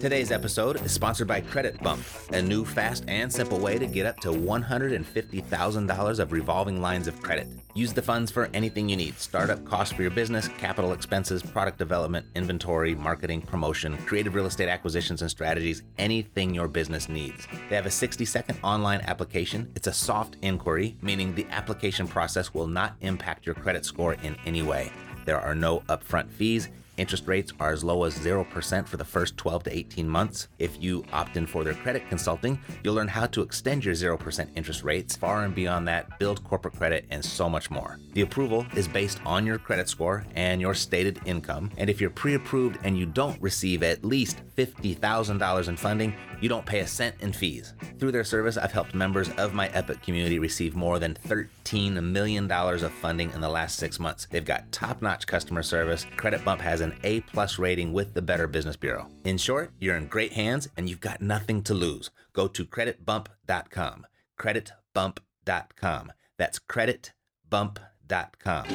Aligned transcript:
Today's 0.00 0.32
episode 0.32 0.80
is 0.82 0.92
sponsored 0.92 1.28
by 1.28 1.42
Credit 1.42 1.78
Bump, 1.82 2.02
a 2.32 2.40
new 2.40 2.64
fast 2.64 3.04
and 3.06 3.30
simple 3.30 3.58
way 3.58 3.78
to 3.78 3.86
get 3.86 4.06
up 4.06 4.18
to 4.20 4.30
$150,000 4.30 6.18
of 6.18 6.32
revolving 6.32 6.80
lines 6.80 7.06
of 7.06 7.20
credit. 7.20 7.46
Use 7.74 7.92
the 7.92 8.00
funds 8.00 8.30
for 8.30 8.48
anything 8.54 8.88
you 8.88 8.96
need 8.96 9.18
startup 9.18 9.62
costs 9.66 9.92
for 9.92 10.00
your 10.00 10.10
business, 10.10 10.48
capital 10.56 10.94
expenses, 10.94 11.42
product 11.42 11.76
development, 11.76 12.24
inventory, 12.34 12.94
marketing, 12.94 13.42
promotion, 13.42 13.98
creative 14.06 14.34
real 14.34 14.46
estate 14.46 14.70
acquisitions 14.70 15.20
and 15.20 15.30
strategies, 15.30 15.82
anything 15.98 16.54
your 16.54 16.66
business 16.66 17.10
needs. 17.10 17.46
They 17.68 17.76
have 17.76 17.84
a 17.84 17.90
60 17.90 18.24
second 18.24 18.58
online 18.64 19.02
application. 19.02 19.70
It's 19.76 19.86
a 19.86 19.92
soft 19.92 20.36
inquiry, 20.40 20.96
meaning 21.02 21.34
the 21.34 21.46
application 21.50 22.08
process 22.08 22.54
will 22.54 22.68
not 22.68 22.96
impact 23.02 23.44
your 23.44 23.54
credit 23.54 23.84
score 23.84 24.14
in 24.14 24.34
any 24.46 24.62
way. 24.62 24.90
There 25.26 25.40
are 25.40 25.54
no 25.54 25.80
upfront 25.80 26.30
fees 26.30 26.70
Interest 27.00 27.26
rates 27.26 27.50
are 27.58 27.72
as 27.72 27.82
low 27.82 28.04
as 28.04 28.18
0% 28.18 28.86
for 28.86 28.98
the 28.98 29.04
first 29.06 29.34
12 29.38 29.62
to 29.62 29.74
18 29.74 30.06
months. 30.06 30.48
If 30.58 30.82
you 30.82 31.02
opt 31.14 31.38
in 31.38 31.46
for 31.46 31.64
their 31.64 31.72
credit 31.72 32.06
consulting, 32.10 32.60
you'll 32.84 32.92
learn 32.92 33.08
how 33.08 33.24
to 33.28 33.40
extend 33.40 33.86
your 33.86 33.94
0% 33.94 34.50
interest 34.54 34.84
rates 34.84 35.16
far 35.16 35.46
and 35.46 35.54
beyond 35.54 35.88
that, 35.88 36.18
build 36.18 36.44
corporate 36.44 36.74
credit, 36.74 37.06
and 37.08 37.24
so 37.24 37.48
much 37.48 37.70
more. 37.70 37.98
The 38.12 38.20
approval 38.20 38.66
is 38.76 38.86
based 38.86 39.18
on 39.24 39.46
your 39.46 39.56
credit 39.56 39.88
score 39.88 40.26
and 40.34 40.60
your 40.60 40.74
stated 40.74 41.18
income. 41.24 41.70
And 41.78 41.88
if 41.88 42.02
you're 42.02 42.10
pre 42.10 42.34
approved 42.34 42.78
and 42.84 42.98
you 42.98 43.06
don't 43.06 43.40
receive 43.40 43.82
at 43.82 44.04
least 44.04 44.42
$50,000 44.58 45.68
in 45.68 45.76
funding, 45.78 46.14
you 46.40 46.48
don't 46.48 46.66
pay 46.66 46.80
a 46.80 46.86
cent 46.86 47.14
in 47.20 47.32
fees. 47.32 47.74
Through 47.98 48.12
their 48.12 48.24
service, 48.24 48.56
I've 48.56 48.72
helped 48.72 48.94
members 48.94 49.28
of 49.30 49.54
my 49.54 49.68
Epic 49.68 50.02
community 50.02 50.38
receive 50.38 50.74
more 50.74 50.98
than 50.98 51.16
$13 51.28 52.02
million 52.02 52.50
of 52.50 52.92
funding 52.92 53.30
in 53.32 53.40
the 53.40 53.48
last 53.48 53.76
six 53.76 54.00
months. 54.00 54.26
They've 54.30 54.44
got 54.44 54.70
top 54.72 55.02
notch 55.02 55.26
customer 55.26 55.62
service. 55.62 56.06
Credit 56.16 56.44
Bump 56.44 56.60
has 56.60 56.80
an 56.80 56.94
A 57.04 57.20
plus 57.20 57.58
rating 57.58 57.92
with 57.92 58.14
the 58.14 58.22
Better 58.22 58.46
Business 58.46 58.76
Bureau. 58.76 59.08
In 59.24 59.38
short, 59.38 59.70
you're 59.78 59.96
in 59.96 60.06
great 60.06 60.32
hands 60.32 60.68
and 60.76 60.88
you've 60.88 61.00
got 61.00 61.20
nothing 61.20 61.62
to 61.62 61.74
lose. 61.74 62.10
Go 62.32 62.48
to 62.48 62.64
creditbump.com. 62.64 64.06
Creditbump.com. 64.38 66.12
That's 66.38 66.58
creditbump.com. 66.58 68.66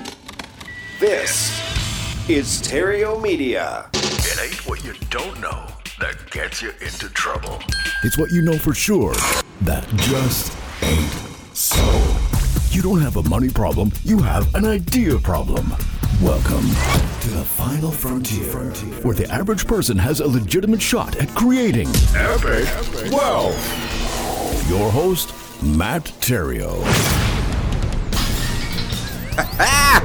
This 1.00 2.30
is 2.30 2.48
Stereo 2.48 3.20
Media. 3.20 3.90
It 3.94 4.40
ain't 4.42 4.68
what 4.68 4.84
you 4.84 4.94
don't 5.10 5.40
know 5.42 5.68
that 6.00 6.30
gets 6.32 6.62
you 6.62 6.72
into 6.82 7.10
trouble. 7.10 7.60
It's 8.04 8.18
what 8.18 8.32
you 8.32 8.42
know 8.42 8.58
for 8.58 8.74
sure 8.74 9.14
that 9.62 9.88
just 9.96 10.58
ain't 10.84 11.12
so. 11.56 11.82
You 12.72 12.82
don't 12.82 13.00
have 13.00 13.16
a 13.16 13.24
money 13.24 13.50
problem, 13.50 13.92
you 14.04 14.18
have 14.20 14.54
an 14.56 14.66
idea 14.66 15.18
problem. 15.18 15.70
Welcome 16.22 16.66
to 17.22 17.30
the 17.30 17.44
final 17.46 17.92
frontier, 17.92 18.46
where 19.04 19.16
the 19.16 19.30
average 19.32 19.68
person 19.68 19.98
has 19.98 20.20
a 20.20 20.28
legitimate 20.28 20.82
shot 20.82 21.16
at 21.18 21.30
creating 21.30 21.88
Epic 22.16 22.68
wealth. 23.12 24.70
your 24.70 24.90
host, 24.92 25.34
Matt 25.64 26.04
Theriault. 26.04 26.84
Ah! 29.60 30.05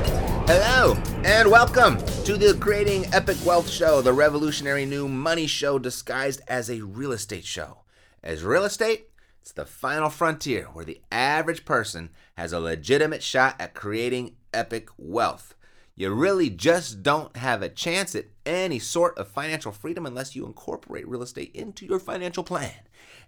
Hello, 0.53 0.95
and 1.25 1.49
welcome 1.49 1.97
to 2.25 2.37
the 2.37 2.59
Creating 2.59 3.07
Epic 3.15 3.37
Wealth 3.47 3.71
Show, 3.71 4.03
the 4.03 4.13
revolutionary 4.13 4.85
new 4.85 5.07
money 5.07 5.47
show 5.47 5.79
disguised 5.79 6.41
as 6.49 6.69
a 6.69 6.81
real 6.81 7.13
estate 7.13 7.45
show. 7.45 7.83
As 8.21 8.43
real 8.43 8.65
estate, 8.65 9.11
it's 9.41 9.53
the 9.53 9.65
final 9.65 10.11
frontier 10.11 10.65
where 10.65 10.85
the 10.85 11.03
average 11.13 11.65
person 11.65 12.11
has 12.37 12.53
a 12.53 12.59
legitimate 12.59 13.23
shot 13.23 13.55
at 13.61 13.75
creating 13.75 14.35
epic 14.53 14.89
wealth. 14.99 15.55
You 15.95 16.13
really 16.13 16.51
just 16.51 17.05
don't 17.05 17.37
have 17.37 17.63
a 17.63 17.69
chance 17.69 18.17
at 18.17 18.25
any 18.45 18.81
sort 18.81 19.17
of 19.19 19.29
financial 19.29 19.71
freedom 19.71 20.05
unless 20.05 20.35
you 20.35 20.47
incorporate 20.47 21.07
real 21.07 21.23
estate 21.23 21.55
into 21.55 21.87
your 21.87 22.01
financial 22.01 22.43
plan. 22.43 22.75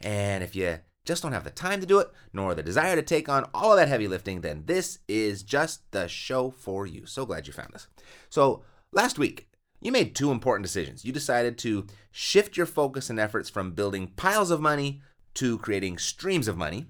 And 0.01 0.43
if 0.43 0.57
you 0.57 0.81
just 1.05 1.23
don't 1.23 1.33
have 1.33 1.45
the 1.45 1.51
time 1.51 1.81
to 1.81 1.87
do 1.87 1.99
it, 1.99 2.11
nor 2.33 2.55
the 2.55 2.63
desire 2.63 2.97
to 2.97 3.03
take 3.03 3.29
on 3.29 3.49
all 3.53 3.73
of 3.73 3.79
that 3.79 3.89
heavy 3.89 4.07
lifting, 4.07 4.41
then 4.41 4.65
this 4.67 4.99
is 5.09 5.43
just 5.43 5.91
the 5.91 6.09
show 6.09 6.51
for 6.51 6.87
you. 6.87 7.07
So 7.07 7.27
glad 7.27 7.47
you 7.47 7.53
found 7.53 7.75
us. 7.75 7.89
So, 8.29 8.63
last 8.93 9.19
week, 9.19 9.49
you 9.81 9.91
made 9.91 10.15
two 10.15 10.31
important 10.31 10.65
decisions. 10.65 11.05
You 11.05 11.13
decided 11.13 11.59
to 11.59 11.87
shift 12.13 12.57
your 12.57 12.67
focus 12.67 13.11
and 13.11 13.19
efforts 13.19 13.51
from 13.51 13.73
building 13.73 14.13
piles 14.15 14.51
of 14.53 14.61
money 14.61 15.03
to 15.35 15.59
creating 15.59 15.99
streams 15.99 16.47
of 16.47 16.57
money, 16.57 16.87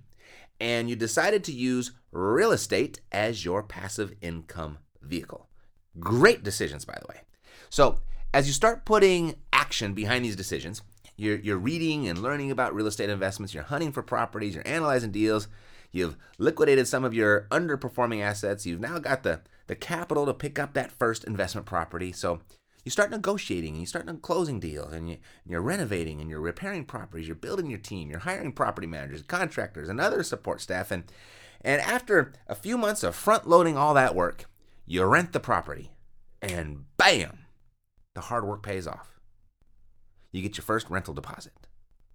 and 0.60 0.90
you 0.90 0.96
decided 0.96 1.42
to 1.44 1.52
use 1.52 1.92
real 2.10 2.52
estate 2.52 3.00
as 3.10 3.44
your 3.44 3.62
passive 3.62 4.14
income 4.20 4.78
vehicle. 5.00 5.48
Great 5.98 6.42
decisions, 6.42 6.84
by 6.84 6.98
the 7.00 7.08
way. 7.08 7.20
So, 7.70 8.00
as 8.34 8.46
you 8.46 8.52
start 8.52 8.84
putting 8.84 9.36
action 9.52 9.94
behind 9.94 10.24
these 10.24 10.36
decisions, 10.36 10.82
you're, 11.22 11.38
you're 11.38 11.58
reading 11.58 12.08
and 12.08 12.20
learning 12.20 12.50
about 12.50 12.74
real 12.74 12.86
estate 12.86 13.10
investments, 13.10 13.54
you're 13.54 13.62
hunting 13.62 13.92
for 13.92 14.02
properties, 14.02 14.54
you're 14.54 14.66
analyzing 14.66 15.10
deals, 15.10 15.48
you've 15.90 16.16
liquidated 16.38 16.88
some 16.88 17.04
of 17.04 17.14
your 17.14 17.46
underperforming 17.50 18.20
assets, 18.22 18.66
you've 18.66 18.80
now 18.80 18.98
got 18.98 19.22
the, 19.22 19.40
the 19.68 19.76
capital 19.76 20.26
to 20.26 20.34
pick 20.34 20.58
up 20.58 20.74
that 20.74 20.92
first 20.92 21.24
investment 21.24 21.66
property. 21.66 22.12
So, 22.12 22.40
you 22.84 22.90
start 22.90 23.10
negotiating. 23.10 23.74
And 23.74 23.80
you 23.80 23.86
start 23.86 24.22
closing 24.22 24.60
deals 24.60 24.92
and, 24.92 25.08
you, 25.08 25.18
you're 25.46 25.62
renovating 25.62 26.20
and 26.20 26.28
you're 26.28 26.40
repairing 26.40 26.84
properties, 26.84 27.26
you're 27.26 27.36
building 27.36 27.70
your 27.70 27.78
team, 27.78 28.10
you're 28.10 28.20
hiring 28.20 28.52
property 28.52 28.86
managers, 28.86 29.22
contractors, 29.22 29.88
and 29.88 30.00
other 30.00 30.22
support 30.22 30.60
staff. 30.60 30.90
And, 30.90 31.04
and 31.60 31.80
after 31.80 32.32
a 32.48 32.54
few 32.54 32.76
months 32.76 33.02
of 33.02 33.14
front 33.14 33.48
loading 33.48 33.76
all 33.76 33.94
that 33.94 34.14
work, 34.14 34.46
you 34.84 35.04
rent 35.04 35.32
the 35.32 35.40
property 35.40 35.92
and 36.40 36.84
bam, 36.96 37.38
the 38.14 38.22
hard 38.22 38.44
work 38.44 38.62
pays 38.62 38.86
off. 38.86 39.20
You 40.32 40.42
get 40.42 40.56
your 40.56 40.64
first 40.64 40.90
rental 40.90 41.14
deposit. 41.14 41.52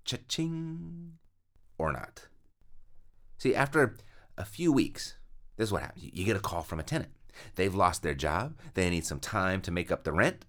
Cha-ching. 0.04 1.14
Or 1.78 1.92
not. 1.92 2.28
See, 3.38 3.54
after 3.54 3.96
a 4.38 4.46
few 4.46 4.74
weeks, 4.74 5.16
this 5.56 5.70
is 5.70 5.72
what 5.72 5.84
happens. 5.84 6.04
You 6.12 6.26
get 6.26 6.36
a 6.36 6.40
call 6.40 6.64
from 6.64 6.80
a 6.80 6.84
tenant. 6.84 7.12
They've 7.56 7.74
lost 7.74 8.02
their 8.02 8.16
job. 8.16 8.58
They 8.74 8.90
need 8.90 9.06
some 9.06 9.20
time 9.20 9.62
to 9.62 9.72
make 9.72 9.92
up 9.92 10.04
the 10.04 10.12
rent. 10.12 10.46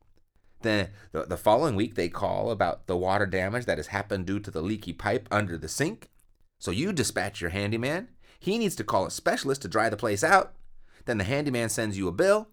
Then 0.63 0.89
the, 1.13 1.25
the 1.25 1.37
following 1.37 1.77
week, 1.77 1.95
they 1.95 2.09
call 2.09 2.51
about 2.51 2.87
the 2.87 2.97
water 2.97 3.27
damage 3.27 3.67
that 3.67 3.79
has 3.79 3.89
happened 3.89 4.27
due 4.27 4.41
to 4.41 4.51
the 4.51 4.63
leaky 4.63 4.93
pipe 4.93 5.29
under 5.31 5.59
the 5.59 5.69
sink. 5.69 6.09
So 6.59 6.71
you 6.71 6.93
dispatch 6.93 7.41
your 7.41 7.51
handyman. 7.51 8.09
He 8.41 8.59
needs 8.59 8.75
to 8.77 8.85
call 8.85 9.07
a 9.07 9.11
specialist 9.11 9.63
to 9.63 9.69
dry 9.69 9.89
the 9.89 9.97
place 9.97 10.25
out. 10.25 10.55
Then 11.05 11.19
the 11.19 11.25
handyman 11.25 11.69
sends 11.69 11.97
you 11.97 12.09
a 12.09 12.13
bill, 12.13 12.49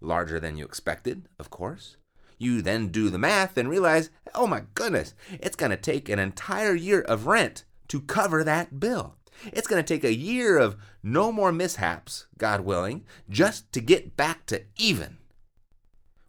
larger 0.00 0.38
than 0.38 0.56
you 0.56 0.64
expected, 0.64 1.28
of 1.38 1.50
course. 1.50 1.96
You 2.38 2.62
then 2.62 2.88
do 2.88 3.10
the 3.10 3.18
math 3.18 3.56
and 3.56 3.68
realize, 3.68 4.10
oh 4.34 4.46
my 4.46 4.62
goodness, 4.74 5.14
it's 5.40 5.56
going 5.56 5.70
to 5.70 5.76
take 5.76 6.08
an 6.08 6.18
entire 6.18 6.74
year 6.74 7.00
of 7.02 7.26
rent 7.26 7.64
to 7.88 8.00
cover 8.00 8.44
that 8.44 8.78
bill. 8.78 9.16
It's 9.46 9.66
going 9.66 9.82
to 9.82 9.94
take 9.94 10.04
a 10.04 10.14
year 10.14 10.58
of 10.58 10.76
no 11.02 11.30
more 11.32 11.52
mishaps, 11.52 12.26
God 12.38 12.60
willing, 12.62 13.04
just 13.28 13.72
to 13.72 13.80
get 13.80 14.16
back 14.16 14.46
to 14.46 14.62
even. 14.76 15.18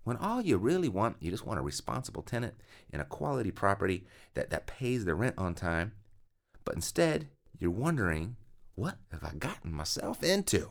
When 0.03 0.17
all 0.17 0.41
you 0.41 0.57
really 0.57 0.89
want, 0.89 1.17
you 1.19 1.29
just 1.29 1.45
want 1.45 1.59
a 1.59 1.63
responsible 1.63 2.23
tenant 2.23 2.55
in 2.91 2.99
a 2.99 3.05
quality 3.05 3.51
property 3.51 4.05
that, 4.33 4.49
that 4.49 4.67
pays 4.67 5.05
the 5.05 5.13
rent 5.13 5.35
on 5.37 5.53
time. 5.53 5.93
But 6.65 6.75
instead, 6.75 7.27
you're 7.59 7.69
wondering, 7.71 8.35
what 8.75 8.97
have 9.11 9.23
I 9.23 9.33
gotten 9.37 9.71
myself 9.71 10.23
into? 10.23 10.69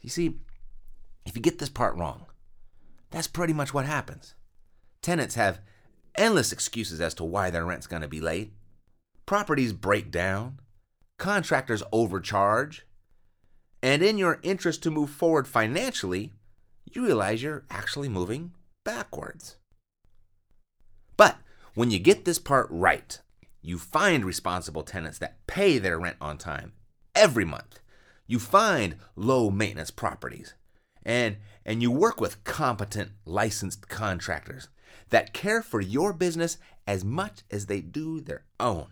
You 0.00 0.10
see, 0.10 0.36
if 1.24 1.36
you 1.36 1.40
get 1.40 1.58
this 1.58 1.70
part 1.70 1.96
wrong, 1.96 2.26
that's 3.14 3.28
pretty 3.28 3.52
much 3.52 3.72
what 3.72 3.86
happens. 3.86 4.34
Tenants 5.00 5.36
have 5.36 5.60
endless 6.16 6.50
excuses 6.50 7.00
as 7.00 7.14
to 7.14 7.24
why 7.24 7.48
their 7.48 7.64
rent's 7.64 7.86
going 7.86 8.02
to 8.02 8.08
be 8.08 8.20
late. 8.20 8.52
Properties 9.24 9.72
break 9.72 10.10
down, 10.10 10.58
contractors 11.16 11.84
overcharge, 11.92 12.84
and 13.82 14.02
in 14.02 14.18
your 14.18 14.40
interest 14.42 14.82
to 14.82 14.90
move 14.90 15.10
forward 15.10 15.46
financially, 15.46 16.32
you 16.90 17.04
realize 17.04 17.40
you're 17.40 17.64
actually 17.70 18.08
moving 18.08 18.52
backwards. 18.84 19.58
But 21.16 21.36
when 21.74 21.92
you 21.92 22.00
get 22.00 22.24
this 22.24 22.40
part 22.40 22.66
right, 22.68 23.20
you 23.62 23.78
find 23.78 24.24
responsible 24.24 24.82
tenants 24.82 25.18
that 25.18 25.46
pay 25.46 25.78
their 25.78 26.00
rent 26.00 26.16
on 26.20 26.36
time 26.36 26.72
every 27.14 27.44
month. 27.44 27.78
You 28.26 28.40
find 28.40 28.96
low 29.14 29.50
maintenance 29.50 29.92
properties 29.92 30.54
and 31.04 31.36
and 31.64 31.82
you 31.82 31.90
work 31.90 32.20
with 32.20 32.44
competent 32.44 33.10
licensed 33.24 33.88
contractors 33.88 34.68
that 35.10 35.32
care 35.32 35.62
for 35.62 35.80
your 35.80 36.12
business 36.12 36.58
as 36.86 37.04
much 37.04 37.42
as 37.50 37.66
they 37.66 37.80
do 37.80 38.20
their 38.20 38.44
own. 38.60 38.88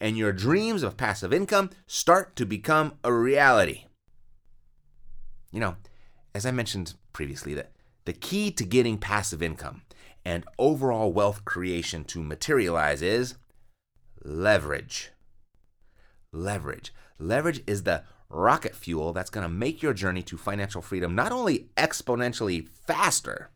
And 0.00 0.16
your 0.16 0.32
dreams 0.32 0.82
of 0.82 0.96
passive 0.96 1.32
income 1.32 1.70
start 1.86 2.36
to 2.36 2.46
become 2.46 2.94
a 3.02 3.12
reality. 3.12 3.84
You 5.50 5.60
know, 5.60 5.76
as 6.34 6.44
I 6.44 6.50
mentioned 6.50 6.94
previously, 7.12 7.54
that 7.54 7.72
the 8.04 8.12
key 8.12 8.50
to 8.52 8.64
getting 8.64 8.98
passive 8.98 9.42
income 9.42 9.82
and 10.24 10.44
overall 10.58 11.12
wealth 11.12 11.44
creation 11.44 12.04
to 12.04 12.22
materialize 12.22 13.00
is 13.00 13.36
leverage. 14.22 15.12
Leverage. 16.32 16.92
Leverage 17.18 17.62
is 17.66 17.84
the 17.84 18.02
rocket 18.28 18.74
fuel 18.74 19.12
that's 19.12 19.30
going 19.30 19.46
to 19.46 19.52
make 19.52 19.82
your 19.82 19.94
journey 19.94 20.22
to 20.22 20.36
financial 20.36 20.82
freedom 20.82 21.14
not 21.14 21.32
only 21.32 21.68
exponentially 21.76 22.68
faster, 22.68 23.50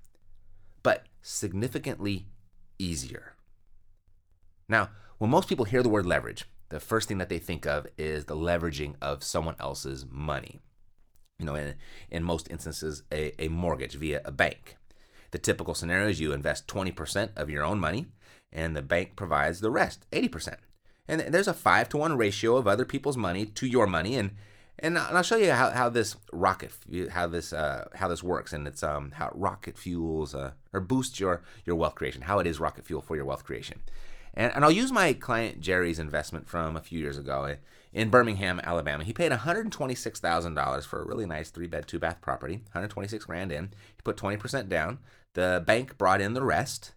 but 0.82 1.06
significantly 1.22 2.26
easier. 2.78 3.34
Now, 4.68 4.90
when 5.18 5.30
most 5.30 5.48
people 5.48 5.64
hear 5.64 5.82
the 5.82 5.88
word 5.88 6.06
leverage, 6.06 6.44
the 6.68 6.80
first 6.80 7.08
thing 7.08 7.18
that 7.18 7.28
they 7.28 7.38
think 7.38 7.66
of 7.66 7.86
is 7.98 8.24
the 8.24 8.36
leveraging 8.36 8.94
of 9.02 9.24
someone 9.24 9.56
else's 9.58 10.06
money. 10.08 10.60
You 11.38 11.46
know, 11.46 11.54
in, 11.54 11.74
in 12.10 12.22
most 12.22 12.50
instances, 12.50 13.02
a, 13.12 13.32
a 13.42 13.48
mortgage 13.48 13.94
via 13.94 14.20
a 14.24 14.30
bank. 14.30 14.76
The 15.32 15.38
typical 15.38 15.74
scenario 15.74 16.08
is 16.08 16.20
you 16.20 16.32
invest 16.32 16.66
20% 16.68 17.30
of 17.36 17.50
your 17.50 17.64
own 17.64 17.80
money 17.80 18.06
and 18.52 18.76
the 18.76 18.82
bank 18.82 19.16
provides 19.16 19.60
the 19.60 19.70
rest, 19.70 20.06
80%. 20.10 20.56
And 21.08 21.20
there's 21.20 21.48
a 21.48 21.54
five 21.54 21.88
to 21.90 21.96
one 21.96 22.16
ratio 22.16 22.56
of 22.56 22.66
other 22.66 22.84
people's 22.84 23.16
money 23.16 23.46
to 23.46 23.66
your 23.66 23.86
money. 23.86 24.16
And, 24.16 24.32
and 24.80 24.98
I'll 24.98 25.22
show 25.22 25.36
you 25.36 25.52
how, 25.52 25.70
how 25.70 25.88
this 25.88 26.16
rocket, 26.32 26.72
how 27.10 27.26
this, 27.26 27.52
uh, 27.52 27.88
how 27.94 28.08
this 28.08 28.22
works. 28.22 28.52
And 28.52 28.66
it's, 28.66 28.82
um, 28.82 29.12
how 29.12 29.30
rocket 29.34 29.78
fuels, 29.78 30.34
uh, 30.34 30.52
or 30.72 30.80
boosts 30.80 31.20
your, 31.20 31.42
your 31.64 31.76
wealth 31.76 31.94
creation, 31.94 32.22
how 32.22 32.38
it 32.38 32.46
is 32.46 32.58
rocket 32.58 32.86
fuel 32.86 33.02
for 33.02 33.14
your 33.14 33.24
wealth 33.24 33.44
creation. 33.44 33.80
And, 34.34 34.52
and 34.54 34.64
I'll 34.64 34.70
use 34.70 34.92
my 34.92 35.12
client 35.12 35.60
Jerry's 35.60 35.98
investment 35.98 36.48
from 36.48 36.76
a 36.76 36.80
few 36.80 36.98
years 36.98 37.18
ago 37.18 37.56
in 37.92 38.10
Birmingham, 38.10 38.60
Alabama. 38.62 39.04
He 39.04 39.12
paid 39.12 39.32
$126,000 39.32 40.86
for 40.86 41.02
a 41.02 41.06
really 41.06 41.26
nice 41.26 41.50
three 41.50 41.66
bed, 41.66 41.86
two 41.86 41.98
bath 41.98 42.20
property, 42.20 42.54
126 42.72 43.24
grand 43.24 43.52
in. 43.52 43.70
He 43.96 44.02
put 44.02 44.16
20% 44.16 44.68
down. 44.68 44.98
The 45.34 45.62
bank 45.66 45.98
brought 45.98 46.20
in 46.20 46.34
the 46.34 46.42
rest. 46.42 46.92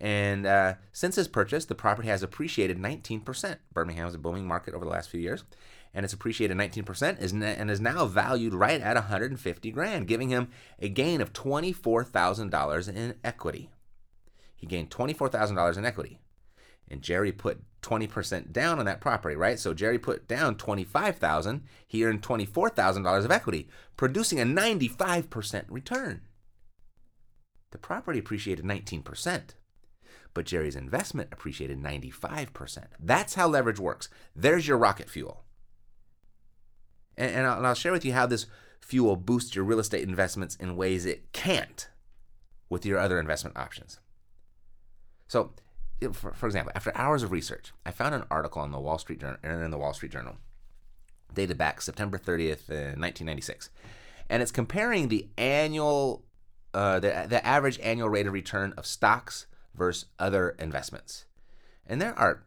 And 0.00 0.46
uh, 0.46 0.74
since 0.92 1.16
his 1.16 1.28
purchase, 1.28 1.64
the 1.64 1.74
property 1.74 2.08
has 2.08 2.22
appreciated 2.22 2.78
19%. 2.78 3.56
Birmingham 3.72 4.06
is 4.06 4.14
a 4.14 4.18
booming 4.18 4.46
market 4.46 4.74
over 4.74 4.84
the 4.84 4.90
last 4.90 5.10
few 5.10 5.20
years, 5.20 5.44
and 5.94 6.04
it's 6.04 6.14
appreciated 6.14 6.56
19% 6.56 7.20
is 7.20 7.32
and 7.32 7.70
is 7.70 7.80
now 7.80 8.06
valued 8.06 8.54
right 8.54 8.80
at 8.80 8.96
150 8.96 9.70
grand, 9.70 10.06
giving 10.06 10.28
him 10.28 10.48
a 10.78 10.88
gain 10.88 11.20
of 11.20 11.32
$24,000 11.32 12.88
in 12.88 13.14
equity. 13.24 13.70
He 14.54 14.66
gained 14.66 14.90
$24,000 14.90 15.76
in 15.76 15.84
equity 15.84 16.20
and 16.90 17.02
Jerry 17.02 17.32
put 17.32 17.62
20% 17.82 18.52
down 18.52 18.78
on 18.78 18.86
that 18.86 19.00
property, 19.00 19.36
right? 19.36 19.58
So 19.58 19.74
Jerry 19.74 19.98
put 19.98 20.26
down 20.26 20.56
25,000, 20.56 21.62
he 21.86 22.04
earned 22.04 22.22
$24,000 22.22 23.24
of 23.24 23.30
equity, 23.30 23.68
producing 23.96 24.40
a 24.40 24.44
95% 24.44 25.64
return. 25.68 26.22
The 27.70 27.78
property 27.78 28.18
appreciated 28.18 28.64
19%, 28.64 29.42
but 30.34 30.46
Jerry's 30.46 30.76
investment 30.76 31.28
appreciated 31.32 31.78
95%. 31.78 32.84
That's 32.98 33.34
how 33.34 33.48
leverage 33.48 33.80
works. 33.80 34.08
There's 34.34 34.66
your 34.66 34.78
rocket 34.78 35.10
fuel. 35.10 35.44
And, 37.18 37.34
and, 37.34 37.46
I'll, 37.46 37.58
and 37.58 37.66
I'll 37.66 37.74
share 37.74 37.92
with 37.92 38.04
you 38.04 38.14
how 38.14 38.24
this 38.24 38.46
fuel 38.80 39.16
boosts 39.16 39.54
your 39.54 39.64
real 39.64 39.80
estate 39.80 40.08
investments 40.08 40.56
in 40.56 40.76
ways 40.76 41.04
it 41.04 41.32
can't 41.32 41.90
with 42.70 42.86
your 42.86 42.98
other 42.98 43.18
investment 43.18 43.56
options. 43.58 43.98
So, 45.26 45.52
for, 46.12 46.32
for 46.32 46.46
example, 46.46 46.72
after 46.74 46.96
hours 46.96 47.22
of 47.22 47.32
research, 47.32 47.72
I 47.84 47.90
found 47.90 48.14
an 48.14 48.24
article 48.30 48.62
on 48.62 48.70
the 48.70 48.80
Wall 48.80 48.98
Street 48.98 49.20
Journal 49.20 49.38
in 49.42 49.70
the 49.70 49.78
Wall 49.78 49.92
Street 49.92 50.12
Journal, 50.12 50.36
dated 51.34 51.58
back 51.58 51.82
September 51.82 52.18
30th, 52.18 52.70
uh, 52.70 52.96
1996, 52.96 53.70
and 54.30 54.42
it's 54.42 54.52
comparing 54.52 55.08
the 55.08 55.28
annual, 55.36 56.24
uh, 56.72 57.00
the 57.00 57.26
the 57.28 57.44
average 57.44 57.78
annual 57.80 58.08
rate 58.08 58.26
of 58.26 58.32
return 58.32 58.72
of 58.76 58.86
stocks 58.86 59.46
versus 59.74 60.06
other 60.18 60.50
investments, 60.58 61.26
and 61.86 62.00
there 62.00 62.18
are 62.18 62.44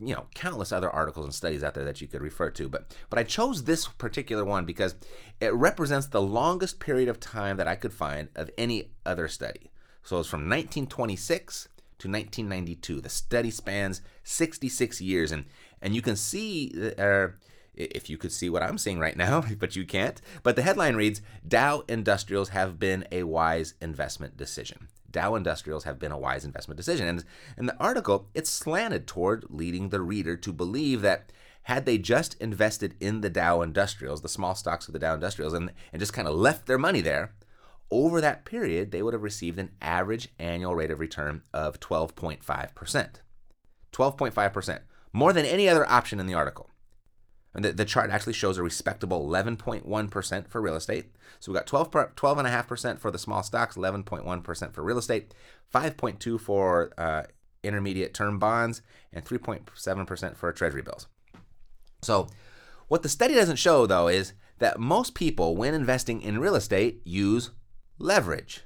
you 0.00 0.14
know 0.14 0.26
countless 0.34 0.72
other 0.72 0.90
articles 0.90 1.24
and 1.24 1.34
studies 1.34 1.64
out 1.64 1.74
there 1.74 1.84
that 1.84 2.00
you 2.00 2.06
could 2.06 2.22
refer 2.22 2.50
to 2.50 2.68
but 2.68 2.94
but 3.10 3.18
I 3.18 3.24
chose 3.24 3.64
this 3.64 3.88
particular 3.88 4.44
one 4.44 4.64
because 4.64 4.94
it 5.40 5.52
represents 5.52 6.06
the 6.06 6.22
longest 6.22 6.80
period 6.80 7.08
of 7.08 7.20
time 7.20 7.56
that 7.56 7.68
I 7.68 7.74
could 7.74 7.92
find 7.92 8.28
of 8.34 8.50
any 8.58 8.90
other 9.04 9.28
study. 9.28 9.70
So 10.02 10.20
it's 10.20 10.28
from 10.28 10.48
1926 10.48 11.68
to 11.98 12.08
1992. 12.08 13.00
The 13.00 13.08
study 13.08 13.50
spans 13.50 14.00
66 14.24 15.00
years, 15.00 15.32
and 15.32 15.44
and 15.82 15.94
you 15.94 16.02
can 16.02 16.16
see, 16.16 16.72
uh, 16.98 17.28
if 17.74 18.10
you 18.10 18.18
could 18.18 18.32
see 18.32 18.48
what 18.48 18.62
I'm 18.62 18.78
seeing 18.78 18.98
right 18.98 19.16
now, 19.16 19.44
but 19.58 19.76
you 19.76 19.84
can't. 19.84 20.20
But 20.42 20.56
the 20.56 20.62
headline 20.62 20.96
reads: 20.96 21.20
Dow 21.46 21.84
Industrials 21.88 22.50
have 22.50 22.78
been 22.78 23.06
a 23.12 23.24
wise 23.24 23.74
investment 23.80 24.36
decision. 24.36 24.88
Dow 25.10 25.34
Industrials 25.34 25.84
have 25.84 25.98
been 25.98 26.12
a 26.12 26.18
wise 26.18 26.44
investment 26.44 26.76
decision, 26.76 27.08
and 27.08 27.24
in 27.56 27.66
the 27.66 27.76
article, 27.78 28.28
it's 28.34 28.50
slanted 28.50 29.06
toward 29.06 29.46
leading 29.48 29.88
the 29.88 30.00
reader 30.00 30.36
to 30.36 30.52
believe 30.52 31.02
that 31.02 31.32
had 31.62 31.84
they 31.84 31.98
just 31.98 32.34
invested 32.40 32.94
in 33.00 33.20
the 33.20 33.30
Dow 33.30 33.60
Industrials, 33.62 34.22
the 34.22 34.28
small 34.28 34.54
stocks 34.54 34.86
of 34.86 34.92
the 34.92 34.98
Dow 34.98 35.14
Industrials, 35.14 35.52
and, 35.52 35.70
and 35.92 36.00
just 36.00 36.12
kind 36.12 36.26
of 36.26 36.34
left 36.34 36.66
their 36.66 36.78
money 36.78 37.00
there, 37.00 37.32
over 37.90 38.20
that 38.20 38.44
period, 38.44 38.90
they 38.90 39.02
would 39.02 39.14
have 39.14 39.22
received 39.22 39.58
an 39.58 39.70
average 39.80 40.28
annual 40.38 40.74
rate 40.74 40.90
of 40.90 41.00
return 41.00 41.42
of 41.52 41.80
12.5%. 41.80 43.08
12.5%, 43.92 44.80
more 45.12 45.32
than 45.32 45.46
any 45.46 45.68
other 45.68 45.88
option 45.88 46.20
in 46.20 46.26
the 46.26 46.34
article. 46.34 46.70
And 47.54 47.64
the, 47.64 47.72
the 47.72 47.84
chart 47.84 48.10
actually 48.10 48.34
shows 48.34 48.58
a 48.58 48.62
respectable 48.62 49.26
11.1% 49.28 50.48
for 50.48 50.60
real 50.60 50.76
estate. 50.76 51.06
So 51.40 51.50
we 51.50 51.58
got 51.58 51.66
12, 51.66 51.90
12.5% 51.90 52.98
for 52.98 53.10
the 53.10 53.18
small 53.18 53.42
stocks, 53.42 53.76
11.1% 53.76 54.72
for 54.72 54.82
real 54.82 54.98
estate, 54.98 55.34
5.2 55.74 56.40
for 56.40 56.92
uh, 56.98 57.22
intermediate 57.62 58.14
term 58.14 58.38
bonds, 58.38 58.82
and 59.12 59.24
3.7% 59.24 60.36
for 60.36 60.52
treasury 60.52 60.82
bills. 60.82 61.06
So 62.02 62.28
what 62.88 63.02
the 63.02 63.08
study 63.08 63.34
doesn't 63.34 63.56
show, 63.56 63.86
though, 63.86 64.08
is 64.08 64.32
that 64.58 64.80
most 64.80 65.14
people, 65.14 65.56
when 65.56 65.74
investing 65.74 66.20
in 66.20 66.38
real 66.38 66.54
estate, 66.54 67.00
use 67.04 67.50
leverage. 67.98 68.62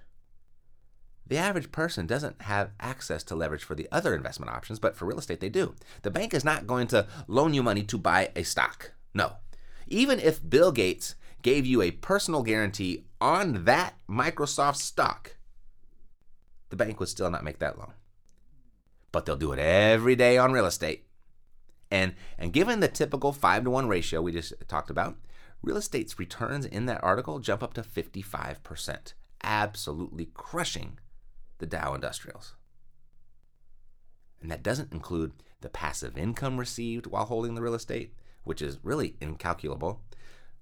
The 1.26 1.38
average 1.38 1.72
person 1.72 2.06
doesn't 2.06 2.42
have 2.42 2.70
access 2.80 3.22
to 3.24 3.34
leverage 3.34 3.64
for 3.64 3.74
the 3.74 3.88
other 3.90 4.14
investment 4.14 4.50
options, 4.50 4.78
but 4.78 4.96
for 4.96 5.06
real 5.06 5.18
estate, 5.18 5.40
they 5.40 5.48
do. 5.48 5.74
The 6.02 6.10
bank 6.10 6.34
is 6.34 6.44
not 6.44 6.66
going 6.66 6.88
to 6.88 7.06
loan 7.26 7.54
you 7.54 7.62
money 7.62 7.82
to 7.84 7.98
buy 7.98 8.30
a 8.34 8.42
stock. 8.42 8.92
No. 9.14 9.36
Even 9.86 10.18
if 10.18 10.48
Bill 10.48 10.72
Gates 10.72 11.14
gave 11.42 11.66
you 11.66 11.82
a 11.82 11.90
personal 11.90 12.42
guarantee 12.42 13.04
on 13.20 13.64
that 13.64 13.94
Microsoft 14.08 14.76
stock, 14.76 15.36
the 16.70 16.76
bank 16.76 16.98
would 17.00 17.08
still 17.08 17.30
not 17.30 17.44
make 17.44 17.58
that 17.58 17.78
loan. 17.78 17.92
But 19.10 19.26
they'll 19.26 19.36
do 19.36 19.52
it 19.52 19.58
every 19.58 20.16
day 20.16 20.38
on 20.38 20.52
real 20.52 20.66
estate. 20.66 21.06
And, 21.90 22.14
and 22.38 22.52
given 22.52 22.80
the 22.80 22.88
typical 22.88 23.32
5 23.32 23.64
to 23.64 23.70
1 23.70 23.88
ratio 23.88 24.22
we 24.22 24.32
just 24.32 24.54
talked 24.66 24.90
about, 24.90 25.16
real 25.62 25.76
estate's 25.76 26.18
returns 26.18 26.64
in 26.64 26.86
that 26.86 27.02
article 27.04 27.38
jump 27.38 27.62
up 27.62 27.74
to 27.74 27.82
55% 27.82 29.12
absolutely 29.42 30.28
crushing 30.34 30.98
the 31.58 31.66
Dow 31.66 31.94
Industrials. 31.94 32.54
And 34.40 34.50
that 34.50 34.62
doesn't 34.62 34.92
include 34.92 35.32
the 35.60 35.68
passive 35.68 36.18
income 36.18 36.58
received 36.58 37.06
while 37.06 37.26
holding 37.26 37.54
the 37.54 37.62
real 37.62 37.74
estate, 37.74 38.14
which 38.44 38.60
is 38.60 38.78
really 38.82 39.14
incalculable, 39.20 40.00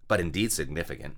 but 0.06 0.20
indeed 0.20 0.52
significant. 0.52 1.16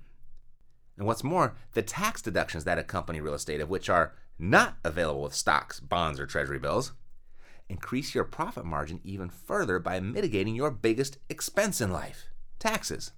And 0.97 1.05
what's 1.05 1.23
more, 1.23 1.55
the 1.73 1.81
tax 1.81 2.21
deductions 2.21 2.63
that 2.63 2.77
accompany 2.77 3.19
real 3.19 3.33
estate, 3.33 3.59
of 3.59 3.69
which 3.69 3.89
are 3.89 4.13
not 4.39 4.77
available 4.83 5.21
with 5.21 5.33
stocks, 5.33 5.79
bonds, 5.79 6.19
or 6.19 6.25
treasury 6.25 6.59
bills, 6.59 6.93
increase 7.67 8.13
your 8.13 8.23
profit 8.23 8.65
margin 8.65 8.99
even 9.03 9.29
further 9.29 9.79
by 9.79 9.99
mitigating 9.99 10.55
your 10.55 10.71
biggest 10.71 11.17
expense 11.29 11.81
in 11.81 11.91
life 11.91 12.27
taxes. 12.59 13.11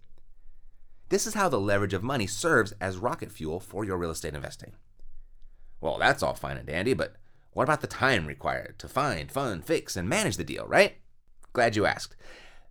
This 1.10 1.28
is 1.28 1.36
how 1.36 1.50
the 1.50 1.60
leverage 1.60 1.94
of 1.94 2.02
money 2.02 2.26
serves 2.26 2.74
as 2.82 2.98
rocket 2.98 3.32
fuel 3.32 3.60
for 3.60 3.86
your 3.86 3.98
real 3.98 4.10
estate 4.10 4.34
investing. 4.34 4.74
Well, 5.82 5.98
that's 5.98 6.24
all 6.24 6.34
fine 6.34 6.58
and 6.58 6.67
dandy, 6.67 6.94
but 6.94 7.15
what 7.51 7.63
about 7.63 7.82
the 7.82 7.88
time 7.88 8.25
required 8.25 8.77
to 8.79 8.88
find, 8.88 9.32
fund, 9.32 9.63
fix, 9.65 9.96
and 9.96 10.10
manage 10.10 10.38
the 10.38 10.44
deal, 10.44 10.65
right? 10.67 10.98
Glad 11.53 11.75
you 11.75 11.86
asked. 11.86 12.15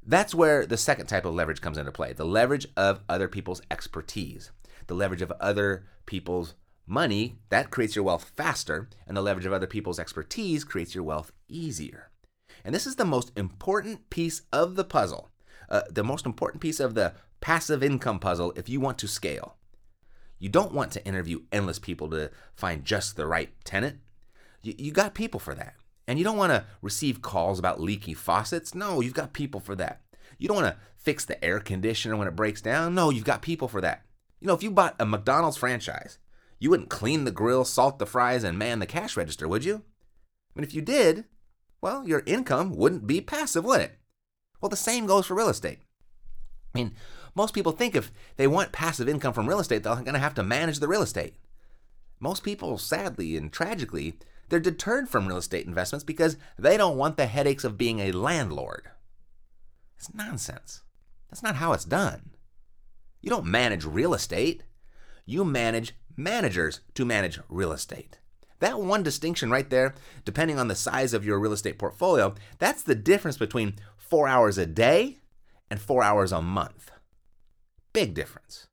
That's 0.07 0.35
where 0.35 0.67
the 0.67 0.77
second 0.77 1.07
type 1.07 1.25
of 1.25 1.35
leverage 1.35 1.63
comes 1.63 1.79
into 1.79 1.91
play 1.91 2.13
the 2.13 2.27
leverage 2.27 2.67
of 2.77 3.01
other 3.09 3.29
people's 3.29 3.63
expertise, 3.71 4.51
the 4.87 4.95
leverage 4.95 5.23
of 5.23 5.33
other 5.41 5.87
people's 6.05 6.55
money. 6.87 7.37
That 7.49 7.71
creates 7.71 7.97
your 7.97 8.05
wealth 8.05 8.33
faster, 8.37 8.91
and 9.07 9.17
the 9.17 9.23
leverage 9.23 9.47
of 9.47 9.53
other 9.55 9.67
people's 9.67 9.99
expertise 9.99 10.65
creates 10.65 10.95
your 10.95 11.05
wealth 11.05 11.33
easier. 11.49 12.11
And 12.63 12.75
this 12.75 12.87
is 12.87 12.97
the 12.97 13.05
most 13.07 13.33
important 13.37 14.11
piece 14.11 14.43
of 14.53 14.77
the 14.77 14.85
puzzle, 14.85 15.31
uh, 15.71 15.83
the 15.91 16.05
most 16.05 16.27
important 16.27 16.61
piece 16.61 16.81
of 16.81 16.95
the 16.95 17.15
passive 17.41 17.83
income 17.83 18.19
puzzle 18.19 18.53
if 18.57 18.69
you 18.69 18.81
want 18.81 18.99
to 18.99 19.09
scale. 19.09 19.57
You 20.45 20.51
don't 20.51 20.75
want 20.75 20.93
to 20.93 21.07
interview 21.07 21.41
endless 21.53 21.79
people 21.79 22.11
to 22.11 22.31
find 22.55 22.85
just 22.85 23.17
the 23.17 23.27
right 23.27 23.49
tenant. 23.65 24.01
You, 24.63 24.75
you 24.77 24.93
got 24.93 25.15
people 25.15 25.41
for 25.41 25.55
that. 25.55 25.73
And 26.07 26.19
you 26.19 26.25
don't 26.25 26.37
want 26.37 26.53
to 26.53 26.67
receive 26.83 27.23
calls 27.23 27.59
about 27.59 27.81
leaky 27.81 28.13
faucets. 28.13 28.75
No, 28.75 29.01
you've 29.01 29.15
got 29.15 29.33
people 29.33 29.59
for 29.59 29.75
that. 29.77 30.03
You 30.37 30.49
don't 30.49 30.63
want 30.63 30.67
to 30.67 30.77
fix 30.99 31.25
the 31.25 31.43
air 31.43 31.61
conditioner 31.61 32.15
when 32.15 32.29
it 32.29 32.37
breaks 32.37 32.61
down. 32.61 32.95
No, 32.95 33.09
you've 33.09 33.25
got 33.25 33.41
people 33.41 33.69
for 33.69 33.81
that. 33.81 34.05
You 34.39 34.47
know, 34.47 34.53
if 34.53 34.63
you 34.63 34.71
bought 34.71 34.97
a 35.01 35.07
McDonald's 35.07 35.57
franchise, 35.57 36.19
you 36.59 36.69
wouldn't 36.69 36.91
clean 36.91 37.25
the 37.25 37.31
grill, 37.31 37.65
salt 37.65 37.99
the 37.99 38.05
fries, 38.05 38.45
and 38.45 38.59
man 38.59 38.81
the 38.81 38.87
cash 38.87 39.17
register, 39.17 39.49
would 39.49 39.65
you? 39.65 39.77
I 39.77 40.61
mean, 40.61 40.65
if 40.65 40.75
you 40.75 40.83
did, 40.83 41.25
well, 41.81 42.07
your 42.07 42.23
income 42.27 42.77
wouldn't 42.77 43.07
be 43.07 43.23
passive, 43.23 43.65
would 43.65 43.81
it? 43.81 43.99
Well, 44.61 44.69
the 44.69 44.77
same 44.77 45.07
goes 45.07 45.25
for 45.25 45.37
real 45.37 45.49
estate. 45.49 45.79
I 46.75 46.79
mean, 46.79 46.95
most 47.35 47.55
people 47.55 47.73
think 47.73 47.95
if 47.97 48.13
they 48.37 48.47
want 48.47 48.73
passive 48.73 49.09
income 49.09 49.33
from 49.33 49.49
real 49.49 49.61
estate, 49.61 49.83
they're 49.83 49.95
going 49.95 50.15
to 50.15 50.19
have 50.19 50.35
to 50.35 50.43
manage 50.43 50.79
the 50.79 50.89
real 50.89 51.03
estate. 51.03 51.35
Most 52.21 52.43
people, 52.45 52.79
sadly 52.79 53.37
and 53.37 53.53
tragically, 53.53 54.17
They're 54.49 54.61
deterred 54.61 55.09
from 55.09 55.27
real 55.27 55.39
estate 55.39 55.67
investments 55.67 56.05
because 56.05 56.37
they 56.59 56.77
don't 56.77 56.97
want 56.97 57.17
the 57.17 57.27
headaches 57.27 57.65
of 57.65 57.79
being 57.79 58.01
a 58.01 58.13
landlord. 58.13 58.91
It's 59.97 60.13
nonsense. 60.15 60.83
That's 61.31 61.43
not 61.43 61.57
how 61.57 61.73
it's 61.73 61.85
done. 61.85 62.31
You 63.21 63.31
don't 63.31 63.47
manage 63.47 63.85
real 63.85 64.13
estate, 64.13 64.63
you 65.25 65.45
manage 65.45 65.95
managers 66.17 66.81
to 66.95 67.05
manage 67.05 67.41
real 67.49 67.73
estate. 67.73 68.19
That 68.61 68.81
one 68.81 69.03
distinction 69.03 69.51
right 69.51 69.69
there, 69.69 69.95
depending 70.25 70.59
on 70.59 70.69
the 70.69 70.75
size 70.75 71.15
of 71.15 71.25
your 71.25 71.39
real 71.39 71.53
estate 71.53 71.79
portfolio, 71.79 72.35
that's 72.59 72.83
the 72.83 72.95
difference 72.95 73.37
between 73.37 73.77
four 73.97 74.29
hours 74.29 74.59
a 74.59 74.67
day 74.67 75.19
and 75.71 75.81
four 75.81 76.03
hours 76.03 76.33
a 76.33 76.43
month. 76.43 76.91
Big 77.95 78.13
difference. 78.13 78.67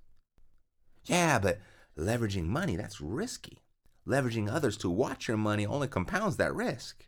Yeah, 1.06 1.40
but 1.40 1.60
leveraging 1.98 2.48
money, 2.48 2.76
that's 2.76 3.00
risky. 3.00 3.60
Leveraging 4.06 4.52
others 4.52 4.76
to 4.78 4.90
watch 4.90 5.28
your 5.28 5.38
money 5.38 5.66
only 5.66 5.88
compounds 5.88 6.38
that 6.38 6.54
risk. 6.54 7.08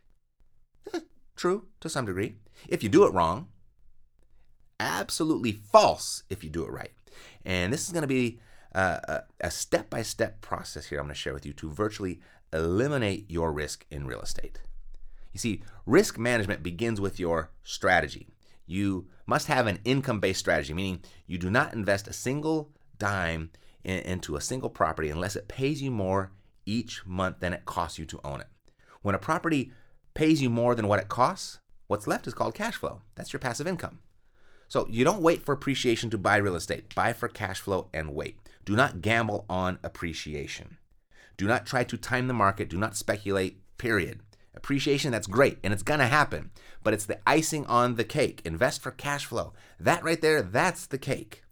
Eh, 0.94 1.00
true, 1.36 1.66
to 1.80 1.88
some 1.88 2.06
degree. 2.06 2.36
If 2.68 2.82
you 2.82 2.88
do 2.88 3.04
it 3.04 3.12
wrong, 3.12 3.48
absolutely 4.78 5.52
false 5.52 6.22
if 6.30 6.44
you 6.44 6.50
do 6.50 6.64
it 6.64 6.70
right. 6.70 6.92
And 7.44 7.72
this 7.72 7.86
is 7.86 7.92
going 7.92 8.02
to 8.02 8.08
be 8.08 8.38
uh, 8.74 9.20
a 9.40 9.50
step 9.50 9.90
by 9.90 10.02
step 10.02 10.40
process 10.40 10.86
here 10.86 11.00
I'm 11.00 11.06
going 11.06 11.14
to 11.14 11.20
share 11.20 11.34
with 11.34 11.44
you 11.44 11.52
to 11.54 11.70
virtually 11.70 12.20
eliminate 12.52 13.28
your 13.28 13.52
risk 13.52 13.86
in 13.90 14.06
real 14.06 14.20
estate. 14.20 14.60
You 15.32 15.40
see, 15.40 15.62
risk 15.84 16.16
management 16.16 16.62
begins 16.62 17.00
with 17.00 17.18
your 17.18 17.50
strategy. 17.64 18.28
You 18.66 19.08
must 19.26 19.46
have 19.46 19.66
an 19.66 19.78
income 19.84 20.20
based 20.20 20.40
strategy, 20.40 20.74
meaning 20.74 21.00
you 21.26 21.38
do 21.38 21.50
not 21.50 21.74
invest 21.74 22.08
a 22.08 22.12
single 22.12 22.70
dime 22.98 23.50
in, 23.82 24.00
into 24.00 24.36
a 24.36 24.40
single 24.40 24.70
property 24.70 25.10
unless 25.10 25.36
it 25.36 25.48
pays 25.48 25.82
you 25.82 25.90
more 25.90 26.32
each 26.66 27.04
month 27.06 27.40
than 27.40 27.52
it 27.52 27.64
costs 27.64 27.98
you 27.98 28.06
to 28.06 28.20
own 28.24 28.40
it. 28.40 28.48
When 29.02 29.14
a 29.14 29.18
property 29.18 29.72
pays 30.14 30.40
you 30.40 30.48
more 30.48 30.74
than 30.74 30.88
what 30.88 31.00
it 31.00 31.08
costs, 31.08 31.58
what's 31.86 32.06
left 32.06 32.26
is 32.26 32.34
called 32.34 32.54
cash 32.54 32.76
flow. 32.76 33.02
That's 33.14 33.32
your 33.32 33.40
passive 33.40 33.66
income. 33.66 33.98
So 34.68 34.86
you 34.88 35.04
don't 35.04 35.22
wait 35.22 35.44
for 35.44 35.52
appreciation 35.52 36.10
to 36.10 36.18
buy 36.18 36.36
real 36.36 36.56
estate. 36.56 36.94
Buy 36.94 37.12
for 37.12 37.28
cash 37.28 37.60
flow 37.60 37.88
and 37.92 38.14
wait. 38.14 38.38
Do 38.64 38.74
not 38.74 39.02
gamble 39.02 39.44
on 39.48 39.78
appreciation. 39.82 40.78
Do 41.36 41.46
not 41.46 41.66
try 41.66 41.84
to 41.84 41.96
time 41.96 42.28
the 42.28 42.34
market. 42.34 42.70
Do 42.70 42.78
not 42.78 42.96
speculate, 42.96 43.60
period. 43.76 44.20
Appreciation, 44.64 45.12
that's 45.12 45.26
great, 45.26 45.58
and 45.62 45.74
it's 45.74 45.82
to 45.82 45.98
happen, 46.06 46.50
but 46.82 46.94
it's 46.94 47.04
the 47.04 47.20
icing 47.26 47.66
on 47.66 47.96
the 47.96 48.02
cake. 48.02 48.40
Invest 48.46 48.80
for 48.80 48.90
cash 48.90 49.26
flow. 49.26 49.52
That 49.78 50.02
right 50.02 50.18
there, 50.18 50.40
that's 50.40 50.86
the 50.86 50.96
cake. 50.96 51.42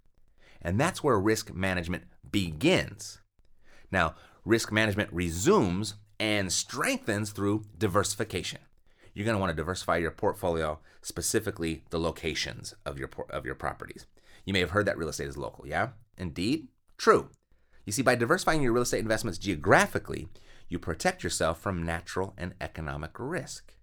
And 0.62 0.80
that's 0.80 1.04
where 1.04 1.20
risk 1.20 1.52
management 1.52 2.04
begins. 2.30 3.20
Now, 3.90 4.14
risk 4.46 4.72
management 4.72 5.12
resumes 5.12 5.96
and 6.18 6.50
strengthens 6.50 7.32
through 7.32 7.66
diversification. 7.76 8.60
You're 9.12 9.26
going 9.26 9.36
to 9.36 9.40
want 9.40 9.50
to 9.50 9.56
diversify 9.56 9.98
your 9.98 10.10
portfolio, 10.10 10.78
specifically 11.02 11.84
the 11.90 12.00
locations 12.00 12.74
of 12.86 12.98
your 12.98 13.10
of 13.28 13.44
your 13.44 13.54
properties. 13.54 14.06
You 14.46 14.54
may 14.54 14.60
have 14.60 14.70
heard 14.70 14.86
that 14.86 14.96
real 14.96 15.10
estate 15.10 15.28
is 15.28 15.36
local, 15.36 15.66
yeah? 15.66 15.88
Indeed, 16.16 16.68
true. 16.96 17.28
You 17.84 17.92
see, 17.92 18.00
by 18.00 18.14
diversifying 18.14 18.62
your 18.62 18.72
real 18.72 18.84
estate 18.84 19.00
investments 19.00 19.38
geographically, 19.38 20.28
you 20.72 20.78
protect 20.78 21.22
yourself 21.22 21.60
from 21.60 21.84
natural 21.84 22.32
and 22.36 22.54
economic 22.60 23.12
risk. 23.18 23.74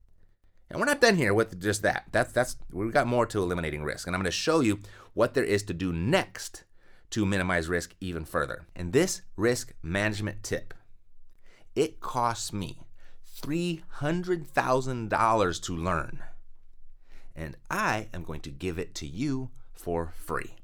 And 0.70 0.80
we're 0.80 0.86
not 0.86 1.02
done 1.02 1.16
here 1.16 1.34
with 1.34 1.60
just 1.62 1.82
that. 1.84 2.06
That's 2.12 2.32
that's 2.32 2.58
we've 2.72 2.92
got 2.92 3.08
more 3.08 3.26
to 3.28 3.42
eliminating 3.42 3.84
risk. 3.84 4.08
And 4.08 4.16
I'm 4.16 4.22
going 4.22 4.26
to 4.26 4.32
show 4.32 4.60
you 4.60 4.80
what 5.14 5.34
there 5.34 5.44
is 5.44 5.64
to 5.64 5.74
do 5.74 5.92
next 5.94 6.64
to 7.12 7.26
minimize 7.26 7.68
risk 7.68 7.96
even 8.02 8.26
further. 8.26 8.66
And 8.76 8.94
this 8.94 9.22
risk 9.36 9.74
management 9.82 10.44
tip, 10.44 10.76
it 11.76 12.02
costs 12.02 12.54
me 12.54 12.82
$300,000 13.42 15.64
to 15.64 15.76
learn. 15.76 16.20
And 17.36 17.58
I 17.72 18.10
am 18.14 18.24
going 18.24 18.42
to 18.42 18.52
give 18.52 18.78
it 18.78 18.94
to 18.96 19.08
you 19.08 19.50
for 19.74 20.14
free 20.16 20.59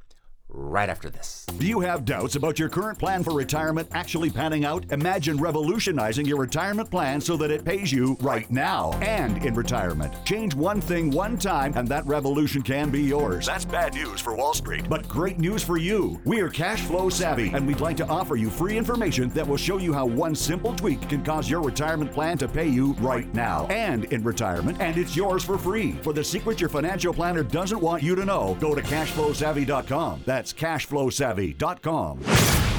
right 0.56 0.90
after 0.90 1.10
this. 1.10 1.46
Do 1.58 1.68
you 1.68 1.80
have 1.82 2.06
doubts 2.06 2.36
about 2.36 2.60
your 2.60 2.70
current 2.70 2.98
plan 2.98 3.24
for 3.24 3.34
retirement 3.34 3.90
actually 3.92 4.30
panning 4.30 4.66
out? 4.66 4.86
Imagine 4.92 5.38
revolutionizing 5.38 6.26
your 6.26 6.40
retirement 6.40 6.90
plan 6.90 7.20
so 7.20 7.36
that 7.38 7.52
it 7.52 7.66
pays 7.66 7.92
you 7.92 8.18
right 8.22 8.50
now 8.50 8.94
and 9.02 9.44
in 9.46 9.54
retirement. 9.54 10.14
Change 10.26 10.56
one 10.56 10.82
thing 10.82 11.12
one 11.12 11.38
time, 11.38 11.74
and 11.76 11.88
that 11.88 12.06
revolution 12.06 12.62
can 12.62 12.90
be 12.90 13.02
yours. 13.02 13.46
That's 13.46 13.66
bad 13.66 13.94
news 13.94 14.22
for 14.22 14.36
Wall 14.36 14.54
Street. 14.54 14.88
But 14.90 15.08
great 15.08 15.40
news 15.40 15.64
for 15.64 15.78
you. 15.78 16.22
We're 16.26 16.50
cash 16.50 16.82
flow 16.82 17.10
savvy, 17.10 17.50
and 17.50 17.68
we'd 17.68 17.82
like 17.82 17.98
to 17.98 18.08
offer 18.08 18.36
you 18.36 18.50
free 18.50 18.78
information 18.78 19.30
that 19.30 19.48
will 19.48 19.58
show 19.58 19.78
you 19.78 19.94
how 19.94 20.06
one 20.06 20.36
simple 20.36 20.74
tweak 20.76 21.10
can 21.10 21.24
cause 21.24 21.50
your 21.50 21.62
retirement 21.62 22.12
plan 22.12 22.38
to 22.38 22.48
pay 22.48 22.68
you 22.68 22.94
right 22.94 23.32
now 23.34 23.66
and 23.68 24.06
in 24.06 24.24
retirement, 24.24 24.80
and 24.80 24.98
it's 24.98 25.16
yours 25.16 25.44
for 25.44 25.58
free. 25.58 25.94
For 26.04 26.14
the 26.14 26.24
secret 26.24 26.60
your 26.60 26.70
financial 26.70 27.14
planner 27.14 27.44
doesn't 27.44 27.82
want 27.82 28.04
you 28.04 28.16
to 28.16 28.26
know, 28.26 28.58
go 28.60 28.76
to 28.76 28.82
cashflowsavvy.com. 28.82 30.24
That's 30.26 30.45
cashflowsavvy.com. 30.54 32.20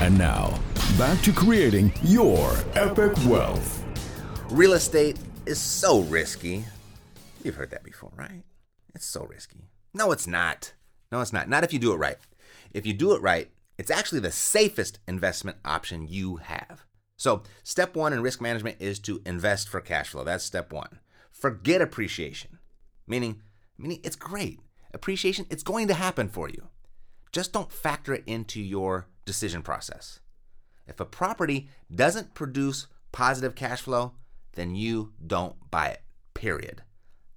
And 0.00 0.18
now, 0.18 0.58
back 0.98 1.20
to 1.22 1.32
creating 1.32 1.92
your 2.02 2.54
epic 2.74 3.14
wealth. 3.26 3.84
Real 4.50 4.74
estate 4.74 5.18
is 5.46 5.58
so 5.58 6.00
risky. 6.02 6.64
You've 7.42 7.56
heard 7.56 7.70
that 7.70 7.84
before, 7.84 8.12
right? 8.16 8.42
It's 8.94 9.06
so 9.06 9.24
risky. 9.24 9.68
No, 9.94 10.12
it's 10.12 10.26
not. 10.26 10.74
No, 11.10 11.20
it's 11.20 11.32
not. 11.32 11.48
Not 11.48 11.64
if 11.64 11.72
you 11.72 11.78
do 11.78 11.92
it 11.92 11.96
right. 11.96 12.16
If 12.72 12.86
you 12.86 12.92
do 12.92 13.12
it 13.12 13.22
right, 13.22 13.50
it's 13.78 13.90
actually 13.90 14.20
the 14.20 14.32
safest 14.32 14.98
investment 15.06 15.58
option 15.64 16.06
you 16.08 16.36
have. 16.36 16.84
So, 17.16 17.42
step 17.62 17.96
one 17.96 18.12
in 18.12 18.20
risk 18.20 18.40
management 18.40 18.76
is 18.78 18.98
to 19.00 19.22
invest 19.24 19.68
for 19.68 19.80
cash 19.80 20.10
flow. 20.10 20.24
That's 20.24 20.44
step 20.44 20.72
one. 20.72 20.98
Forget 21.30 21.80
appreciation, 21.80 22.58
meaning, 23.06 23.42
meaning 23.78 24.00
it's 24.04 24.16
great. 24.16 24.60
Appreciation, 24.92 25.46
it's 25.50 25.62
going 25.62 25.88
to 25.88 25.94
happen 25.94 26.28
for 26.28 26.48
you. 26.48 26.68
Just 27.36 27.52
don't 27.52 27.70
factor 27.70 28.14
it 28.14 28.22
into 28.24 28.62
your 28.62 29.08
decision 29.26 29.60
process. 29.60 30.20
If 30.86 31.00
a 31.00 31.04
property 31.04 31.68
doesn't 31.94 32.32
produce 32.32 32.86
positive 33.12 33.54
cash 33.54 33.82
flow, 33.82 34.12
then 34.54 34.74
you 34.74 35.12
don't 35.26 35.54
buy 35.70 35.88
it, 35.88 36.00
period. 36.32 36.80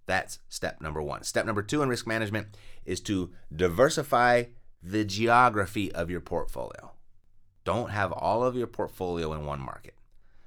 That's 0.06 0.40
step 0.48 0.80
number 0.80 1.02
one. 1.02 1.24
Step 1.24 1.46
number 1.46 1.62
two 1.62 1.82
in 1.82 1.90
risk 1.90 2.08
management 2.08 2.48
is 2.86 3.02
to 3.02 3.32
diversify 3.54 4.44
the 4.82 5.04
geography 5.04 5.92
of 5.92 6.10
your 6.10 6.22
portfolio. 6.22 6.94
Don't 7.66 7.90
have 7.90 8.14
all 8.14 8.42
of 8.42 8.56
your 8.56 8.68
portfolio 8.68 9.34
in 9.34 9.46
one 9.46 9.60
market. 9.60 9.96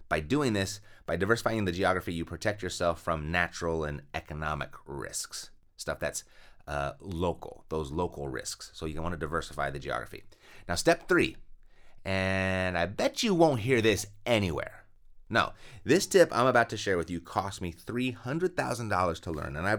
By 0.08 0.20
doing 0.20 0.54
this, 0.54 0.80
by 1.04 1.16
diversifying 1.16 1.66
the 1.66 1.72
geography, 1.72 2.14
you 2.14 2.24
protect 2.24 2.62
yourself 2.62 3.02
from 3.02 3.30
natural 3.30 3.84
and 3.84 4.00
economic 4.14 4.70
risks. 4.86 5.50
Stuff 5.76 5.98
that's 5.98 6.24
uh, 6.66 6.92
local, 7.00 7.64
those 7.68 7.90
local 7.90 8.28
risks. 8.28 8.70
So 8.74 8.86
you 8.86 9.00
want 9.02 9.12
to 9.14 9.18
diversify 9.18 9.70
the 9.70 9.78
geography. 9.78 10.24
Now, 10.68 10.74
step 10.74 11.08
three, 11.08 11.36
and 12.04 12.76
I 12.78 12.86
bet 12.86 13.22
you 13.22 13.34
won't 13.34 13.60
hear 13.60 13.80
this 13.80 14.06
anywhere. 14.26 14.84
No, 15.28 15.52
this 15.84 16.06
tip 16.06 16.28
I'm 16.32 16.46
about 16.46 16.68
to 16.70 16.76
share 16.76 16.98
with 16.98 17.10
you 17.10 17.20
cost 17.20 17.62
me 17.62 17.72
$300,000 17.72 19.20
to 19.20 19.30
learn, 19.30 19.56
and 19.56 19.66
I, 19.66 19.78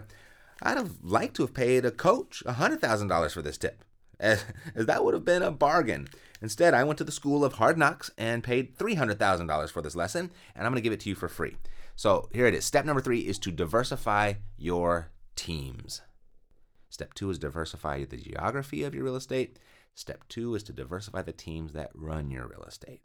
I'd 0.61 0.77
have 0.77 0.95
liked 1.03 1.35
to 1.35 1.43
have 1.43 1.53
paid 1.53 1.85
a 1.85 1.91
coach 1.91 2.43
$100,000 2.45 3.31
for 3.31 3.41
this 3.41 3.57
tip, 3.57 3.83
as, 4.19 4.45
as 4.75 4.85
that 4.87 5.03
would 5.03 5.13
have 5.13 5.25
been 5.25 5.43
a 5.43 5.51
bargain. 5.51 6.07
Instead, 6.41 6.73
I 6.73 6.83
went 6.83 6.97
to 6.97 7.03
the 7.03 7.11
school 7.11 7.45
of 7.45 7.53
hard 7.53 7.77
knocks 7.77 8.11
and 8.17 8.43
paid 8.43 8.77
$300,000 8.77 9.71
for 9.71 9.81
this 9.81 9.95
lesson, 9.95 10.31
and 10.55 10.65
I'm 10.65 10.73
going 10.73 10.81
to 10.81 10.83
give 10.83 10.93
it 10.93 10.99
to 11.01 11.09
you 11.09 11.15
for 11.15 11.29
free. 11.29 11.55
So 11.95 12.29
here 12.33 12.47
it 12.47 12.55
is. 12.55 12.65
Step 12.65 12.85
number 12.85 13.01
three 13.01 13.19
is 13.19 13.37
to 13.39 13.51
diversify 13.51 14.33
your 14.57 15.09
teams. 15.35 16.01
Step 16.93 17.15
two 17.15 17.31
is 17.31 17.39
diversify 17.39 18.05
the 18.05 18.17
geography 18.17 18.83
of 18.83 18.93
your 18.93 19.05
real 19.05 19.15
estate. 19.15 19.57
Step 19.95 20.25
two 20.29 20.53
is 20.53 20.61
to 20.61 20.71
diversify 20.71 21.23
the 21.23 21.31
teams 21.31 21.71
that 21.71 21.89
run 21.95 22.29
your 22.29 22.45
real 22.45 22.63
estate. 22.67 23.01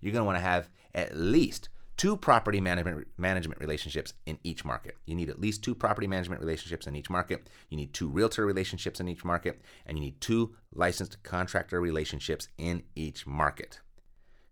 You're 0.00 0.14
going 0.14 0.22
to 0.22 0.24
want 0.24 0.38
to 0.38 0.42
have 0.42 0.70
at 0.94 1.14
least 1.14 1.68
two 1.98 2.16
property 2.16 2.62
management 2.62 3.08
management 3.18 3.60
relationships 3.60 4.14
in 4.24 4.38
each 4.42 4.64
market. 4.64 4.96
You 5.04 5.14
need 5.14 5.28
at 5.28 5.38
least 5.38 5.62
two 5.62 5.74
property 5.74 6.06
management 6.06 6.40
relationships 6.40 6.86
in 6.86 6.96
each 6.96 7.10
market. 7.10 7.50
You 7.68 7.76
need 7.76 7.92
two 7.92 8.08
realtor 8.08 8.46
relationships 8.46 9.00
in 9.00 9.08
each 9.08 9.22
market, 9.22 9.60
and 9.84 9.98
you 9.98 10.04
need 10.04 10.22
two 10.22 10.56
licensed 10.72 11.22
contractor 11.22 11.78
relationships 11.78 12.48
in 12.56 12.84
each 12.94 13.26
market. 13.26 13.80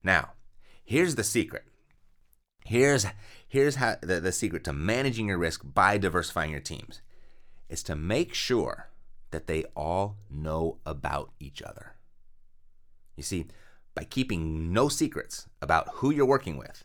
Now, 0.02 0.32
here's 0.84 1.14
the 1.14 1.24
secret. 1.24 1.64
Here's 2.66 3.06
here's 3.48 3.76
how 3.76 3.96
the, 4.02 4.20
the 4.20 4.32
secret 4.32 4.62
to 4.64 4.74
managing 4.74 5.28
your 5.28 5.38
risk 5.38 5.62
by 5.64 5.96
diversifying 5.96 6.50
your 6.50 6.60
teams 6.60 7.00
is 7.68 7.82
to 7.84 7.96
make 7.96 8.34
sure 8.34 8.88
that 9.30 9.46
they 9.46 9.64
all 9.74 10.16
know 10.30 10.78
about 10.86 11.32
each 11.40 11.60
other. 11.62 11.96
You 13.16 13.22
see, 13.22 13.46
by 13.94 14.04
keeping 14.04 14.72
no 14.72 14.88
secrets 14.88 15.48
about 15.62 15.88
who 15.94 16.10
you're 16.10 16.26
working 16.26 16.56
with, 16.56 16.84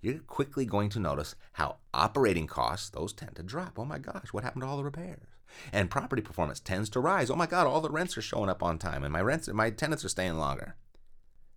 you're 0.00 0.18
quickly 0.18 0.64
going 0.64 0.90
to 0.90 1.00
notice 1.00 1.34
how 1.52 1.76
operating 1.92 2.46
costs, 2.46 2.90
those 2.90 3.12
tend 3.12 3.36
to 3.36 3.42
drop. 3.42 3.78
Oh 3.78 3.84
my 3.84 3.98
gosh, 3.98 4.28
what 4.32 4.44
happened 4.44 4.62
to 4.62 4.68
all 4.68 4.76
the 4.76 4.84
repairs? 4.84 5.26
And 5.72 5.90
property 5.90 6.22
performance 6.22 6.60
tends 6.60 6.88
to 6.90 7.00
rise. 7.00 7.30
Oh 7.30 7.36
my 7.36 7.46
god, 7.46 7.66
all 7.66 7.80
the 7.80 7.90
rents 7.90 8.16
are 8.16 8.22
showing 8.22 8.50
up 8.50 8.62
on 8.62 8.78
time 8.78 9.02
and 9.02 9.12
my 9.12 9.20
rents 9.20 9.48
my 9.48 9.70
tenants 9.70 10.04
are 10.04 10.08
staying 10.08 10.36
longer. 10.36 10.76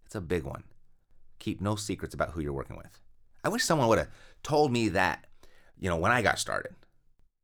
It's 0.06 0.16
a 0.16 0.22
big 0.22 0.44
one. 0.44 0.64
Keep 1.40 1.62
no 1.62 1.76
secrets 1.76 2.14
about 2.14 2.32
who 2.32 2.42
you're 2.42 2.54
working 2.54 2.78
with. 2.78 3.00
I 3.44 3.50
wish 3.50 3.64
someone 3.64 3.88
would 3.88 3.98
have 3.98 4.10
told 4.44 4.72
me 4.72 4.90
that, 4.90 5.28
you 5.80 5.90
know, 5.90 5.98
when 5.98 6.12
I 6.12 6.22
got 6.22 6.40
started, 6.40 6.76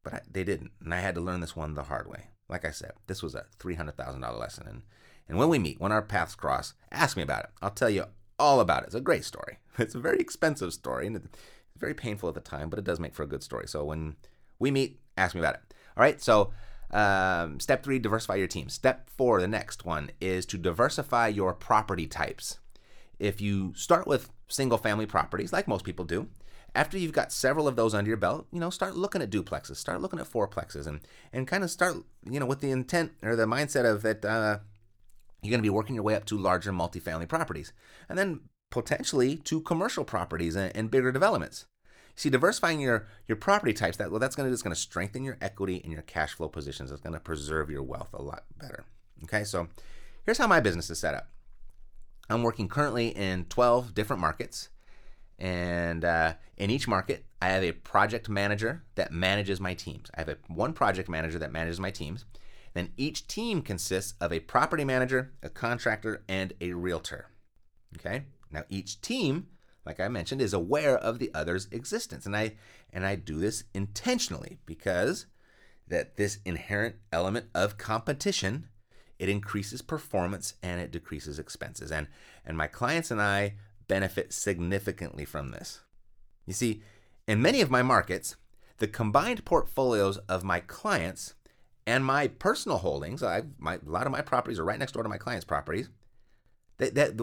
but 0.08 0.14
I, 0.14 0.22
they 0.32 0.46
didn't, 0.46 0.72
and 0.82 0.94
I 0.94 1.02
had 1.02 1.16
to 1.16 1.22
learn 1.22 1.42
this 1.42 1.54
one 1.56 1.74
the 1.74 1.84
hard 1.84 2.10
way. 2.10 2.28
Like 2.48 2.64
I 2.64 2.72
said, 2.72 2.94
this 3.08 3.22
was 3.22 3.36
a 3.36 3.44
three 3.60 3.76
hundred 3.76 3.98
thousand 3.98 4.22
dollar 4.22 4.38
lesson, 4.38 4.66
and 4.66 4.84
and 5.28 5.38
when 5.38 5.50
we 5.50 5.60
meet, 5.60 5.82
when 5.82 5.92
our 5.92 6.02
paths 6.02 6.34
cross, 6.34 6.76
ask 6.94 7.18
me 7.18 7.24
about 7.24 7.44
it. 7.44 7.50
I'll 7.62 7.72
tell 7.72 7.90
you 7.90 8.06
all 8.40 8.62
about 8.62 8.84
it. 8.84 8.86
It's 8.86 8.96
a 8.96 9.02
great 9.02 9.26
story. 9.26 9.58
It's 9.78 9.96
a 9.96 10.00
very 10.00 10.18
expensive 10.20 10.74
story, 10.74 11.08
and 11.08 11.18
it's 11.18 11.28
very 11.78 11.94
painful 11.94 12.30
at 12.30 12.36
the 12.36 12.42
time, 12.42 12.70
but 12.70 12.80
it 12.80 12.86
does 12.86 13.02
make 13.02 13.14
for 13.14 13.24
a 13.24 13.28
good 13.28 13.44
story. 13.44 13.68
So 13.68 13.84
when 13.84 14.16
we 14.60 14.72
meet, 14.72 15.00
ask 15.18 15.36
me 15.36 15.42
about 15.42 15.56
it. 15.56 15.74
All 15.98 16.02
right. 16.02 16.22
So 16.22 16.52
um, 16.90 17.60
step 17.60 17.84
three, 17.84 18.00
diversify 18.00 18.36
your 18.36 18.48
team. 18.48 18.70
Step 18.70 19.10
four, 19.10 19.42
the 19.42 19.48
next 19.48 19.86
one 19.86 20.10
is 20.22 20.46
to 20.48 20.58
diversify 20.58 21.28
your 21.28 21.54
property 21.54 22.08
types. 22.08 22.60
If 23.20 23.42
you 23.42 23.74
start 23.76 24.08
with 24.08 24.32
single 24.48 24.78
family 24.78 25.06
properties, 25.06 25.52
like 25.52 25.68
most 25.68 25.84
people 25.84 26.06
do, 26.06 26.30
after 26.76 26.98
you've 26.98 27.14
got 27.14 27.32
several 27.32 27.68
of 27.68 27.76
those 27.76 27.94
under 27.94 28.08
your 28.08 28.18
belt, 28.18 28.48
you 28.52 28.60
know, 28.60 28.70
start 28.70 28.96
looking 28.96 29.22
at 29.22 29.30
duplexes, 29.30 29.78
start 29.78 30.02
looking 30.02 30.20
at 30.20 30.32
fourplexes, 30.32 30.88
and 30.88 31.02
and 31.34 31.48
kind 31.48 31.64
of 31.64 31.72
start, 31.72 31.96
you 32.30 32.40
know, 32.40 32.46
with 32.46 32.62
the 32.62 32.72
intent 32.72 33.14
or 33.24 33.36
the 33.36 33.46
mindset 33.46 33.90
of 33.90 34.02
that 34.04 34.24
uh, 34.24 34.60
you're 35.42 35.52
going 35.52 35.60
to 35.60 35.64
be 35.64 35.70
working 35.70 35.96
your 35.96 36.04
way 36.04 36.16
up 36.16 36.26
to 36.26 36.38
larger 36.38 36.72
multifamily 36.72 37.28
properties, 37.28 37.74
and 38.10 38.18
then 38.18 38.42
potentially 38.70 39.38
to 39.38 39.62
commercial 39.62 40.04
properties 40.04 40.56
and, 40.56 40.76
and 40.76 40.92
bigger 40.92 41.12
developments. 41.12 41.66
See, 42.16 42.30
diversifying 42.30 42.80
your 42.80 43.08
your 43.28 43.36
property 43.36 43.74
types 43.74 43.98
that 43.98 44.10
well, 44.10 44.20
that's 44.20 44.36
going 44.36 44.50
to 44.50 44.54
is 44.54 44.64
going 44.64 44.74
to 44.74 44.82
strengthen 44.82 45.24
your 45.24 45.38
equity 45.40 45.82
and 45.84 45.94
your 45.94 46.02
cash 46.02 46.34
flow 46.34 46.50
positions. 46.50 46.92
It's 46.92 47.02
going 47.02 47.14
to 47.14 47.20
preserve 47.20 47.70
your 47.70 47.84
wealth 47.84 48.10
a 48.14 48.22
lot 48.22 48.44
better. 48.58 48.86
Okay, 49.24 49.44
so 49.44 49.68
here's 50.26 50.38
how 50.38 50.48
my 50.48 50.60
business 50.60 50.90
is 50.90 51.00
set 51.00 51.14
up. 51.14 51.30
I'm 52.30 52.44
working 52.44 52.68
currently 52.68 53.10
in 53.10 53.46
12 53.46 53.94
different 53.94 54.22
markets, 54.22 54.70
and 55.40 56.04
uh, 56.04 56.34
in 56.58 56.70
each 56.70 56.88
market, 56.88 57.26
I 57.42 57.50
have 57.50 57.64
a 57.64 57.72
project 57.72 58.30
manager 58.30 58.84
that 58.96 59.12
manages 59.12 59.60
my 59.60 59.74
teams. 59.74 60.10
I 60.16 60.22
have 60.22 60.30
a 60.30 60.38
one 60.48 60.74
project 60.74 61.10
manager 61.10 61.40
that 61.40 61.52
manages 61.52 61.80
my 61.80 61.92
teams. 61.92 62.26
Then 62.74 62.92
each 62.98 63.28
team 63.28 63.62
consists 63.62 64.14
of 64.22 64.32
a 64.32 64.40
property 64.40 64.84
manager, 64.84 65.34
a 65.42 65.50
contractor, 65.50 66.24
and 66.28 66.54
a 66.62 66.74
realtor. 66.74 67.30
Okay. 67.98 68.24
Now 68.52 68.64
each 68.70 69.02
team 69.02 69.48
like 69.88 70.00
I 70.02 70.10
mentioned, 70.10 70.42
is 70.42 70.54
aware 70.54 70.98
of 70.98 71.18
the 71.18 71.32
other's 71.34 71.68
existence. 71.72 72.26
And 72.26 72.36
I 72.36 72.56
and 72.92 73.06
I 73.06 73.16
do 73.16 73.40
this 73.40 73.64
intentionally 73.74 74.60
because 74.66 75.26
that 75.88 76.18
this 76.18 76.40
inherent 76.46 76.98
element 77.12 77.48
of 77.56 77.78
competition 77.78 78.68
it 79.18 79.30
increases 79.30 79.82
performance 79.82 80.54
and 80.62 80.80
it 80.80 80.92
decreases 80.92 81.40
expenses. 81.40 81.92
And 81.92 82.08
and 82.46 82.58
my 82.58 82.68
clients 82.68 83.10
and 83.10 83.22
I 83.22 83.56
benefit 83.88 84.34
significantly 84.34 85.26
from 85.26 85.52
this. 85.52 85.82
You 86.46 86.54
see, 86.54 86.82
in 87.28 87.42
many 87.42 87.62
of 87.62 87.72
my 87.72 87.84
markets, 87.84 88.36
the 88.78 88.88
combined 88.88 89.46
portfolios 89.46 90.18
of 90.30 90.44
my 90.44 90.60
clients 90.60 91.34
and 91.86 92.06
my 92.06 92.28
personal 92.28 92.80
holdings, 92.80 93.24
I 93.24 93.44
my 93.58 93.76
a 93.76 93.90
lot 93.90 94.06
of 94.06 94.12
my 94.12 94.22
properties 94.22 94.60
are 94.60 94.66
right 94.66 94.80
next 94.80 94.94
door 94.94 95.04
to 95.04 95.10
my 95.10 95.18
clients' 95.18 95.46
properties 95.46 95.90
that, 96.78 96.96
that, 96.96 97.18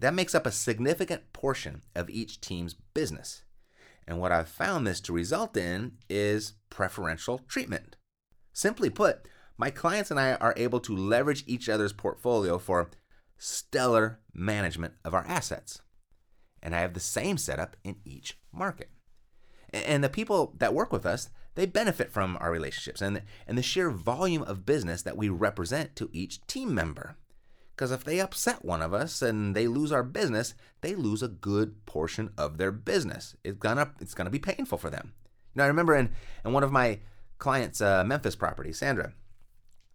that 0.00 0.14
makes 0.14 0.34
up 0.34 0.46
a 0.46 0.52
significant 0.52 1.32
portion 1.32 1.82
of 1.94 2.10
each 2.10 2.40
team's 2.40 2.74
business. 2.94 3.44
And 4.06 4.18
what 4.20 4.32
I've 4.32 4.48
found 4.48 4.86
this 4.86 5.00
to 5.02 5.12
result 5.12 5.56
in 5.56 5.92
is 6.08 6.54
preferential 6.70 7.40
treatment. 7.48 7.96
Simply 8.52 8.90
put, 8.90 9.28
my 9.58 9.70
clients 9.70 10.10
and 10.10 10.20
I 10.20 10.34
are 10.34 10.54
able 10.56 10.80
to 10.80 10.96
leverage 10.96 11.44
each 11.46 11.68
other's 11.68 11.92
portfolio 11.92 12.58
for 12.58 12.90
stellar 13.38 14.20
management 14.32 14.94
of 15.04 15.14
our 15.14 15.26
assets. 15.26 15.80
And 16.66 16.74
I 16.74 16.80
have 16.80 16.94
the 16.94 17.00
same 17.00 17.38
setup 17.38 17.76
in 17.84 17.94
each 18.04 18.36
market. 18.52 18.90
And 19.72 20.02
the 20.02 20.08
people 20.08 20.52
that 20.58 20.74
work 20.74 20.92
with 20.92 21.06
us, 21.06 21.30
they 21.54 21.64
benefit 21.64 22.10
from 22.10 22.36
our 22.40 22.50
relationships 22.50 23.00
and, 23.00 23.22
and 23.46 23.56
the 23.56 23.62
sheer 23.62 23.88
volume 23.88 24.42
of 24.42 24.66
business 24.66 25.00
that 25.02 25.16
we 25.16 25.28
represent 25.28 25.94
to 25.94 26.10
each 26.12 26.44
team 26.48 26.74
member. 26.74 27.18
Because 27.70 27.92
if 27.92 28.02
they 28.02 28.18
upset 28.18 28.64
one 28.64 28.82
of 28.82 28.92
us 28.92 29.22
and 29.22 29.54
they 29.54 29.68
lose 29.68 29.92
our 29.92 30.02
business, 30.02 30.54
they 30.80 30.96
lose 30.96 31.22
a 31.22 31.28
good 31.28 31.86
portion 31.86 32.32
of 32.36 32.58
their 32.58 32.72
business. 32.72 33.36
It's 33.44 33.58
gonna 33.58 33.92
it's 34.00 34.14
gonna 34.14 34.30
be 34.30 34.40
painful 34.40 34.78
for 34.78 34.90
them. 34.90 35.12
You 35.54 35.58
know, 35.58 35.64
I 35.64 35.68
remember 35.68 35.94
in, 35.94 36.10
in 36.44 36.52
one 36.52 36.64
of 36.64 36.72
my 36.72 36.98
clients' 37.38 37.80
uh, 37.80 38.02
Memphis 38.02 38.34
property, 38.34 38.72
Sandra, 38.72 39.12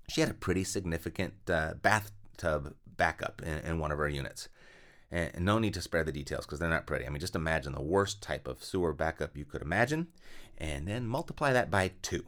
she 0.08 0.22
had 0.22 0.30
a 0.30 0.36
pretty 0.36 0.64
significant 0.64 1.34
uh, 1.50 1.74
bathtub 1.82 2.76
backup 2.86 3.42
in, 3.44 3.58
in, 3.60 3.80
one 3.80 3.92
of 3.92 3.98
her 3.98 4.08
units. 4.08 4.48
And 5.12 5.44
no 5.44 5.60
need 5.60 5.74
to 5.74 5.82
spare 5.82 6.06
the 6.06 6.12
details 6.14 6.46
because 6.46 6.60
they're 6.60 6.70
not 6.70 6.88
pretty. 6.88 7.06
I 7.06 7.10
mean, 7.10 7.20
just 7.20 7.36
imagine 7.36 7.74
the 7.74 7.82
worst 7.82 8.22
type 8.22 8.48
of 8.48 8.64
sewer 8.64 8.94
backup 8.94 9.36
you 9.36 9.44
could 9.44 9.62
imagine, 9.62 10.08
and 10.58 10.88
then 10.88 11.06
multiply 11.06 11.52
that 11.52 11.70
by 11.70 11.92
two. 12.02 12.24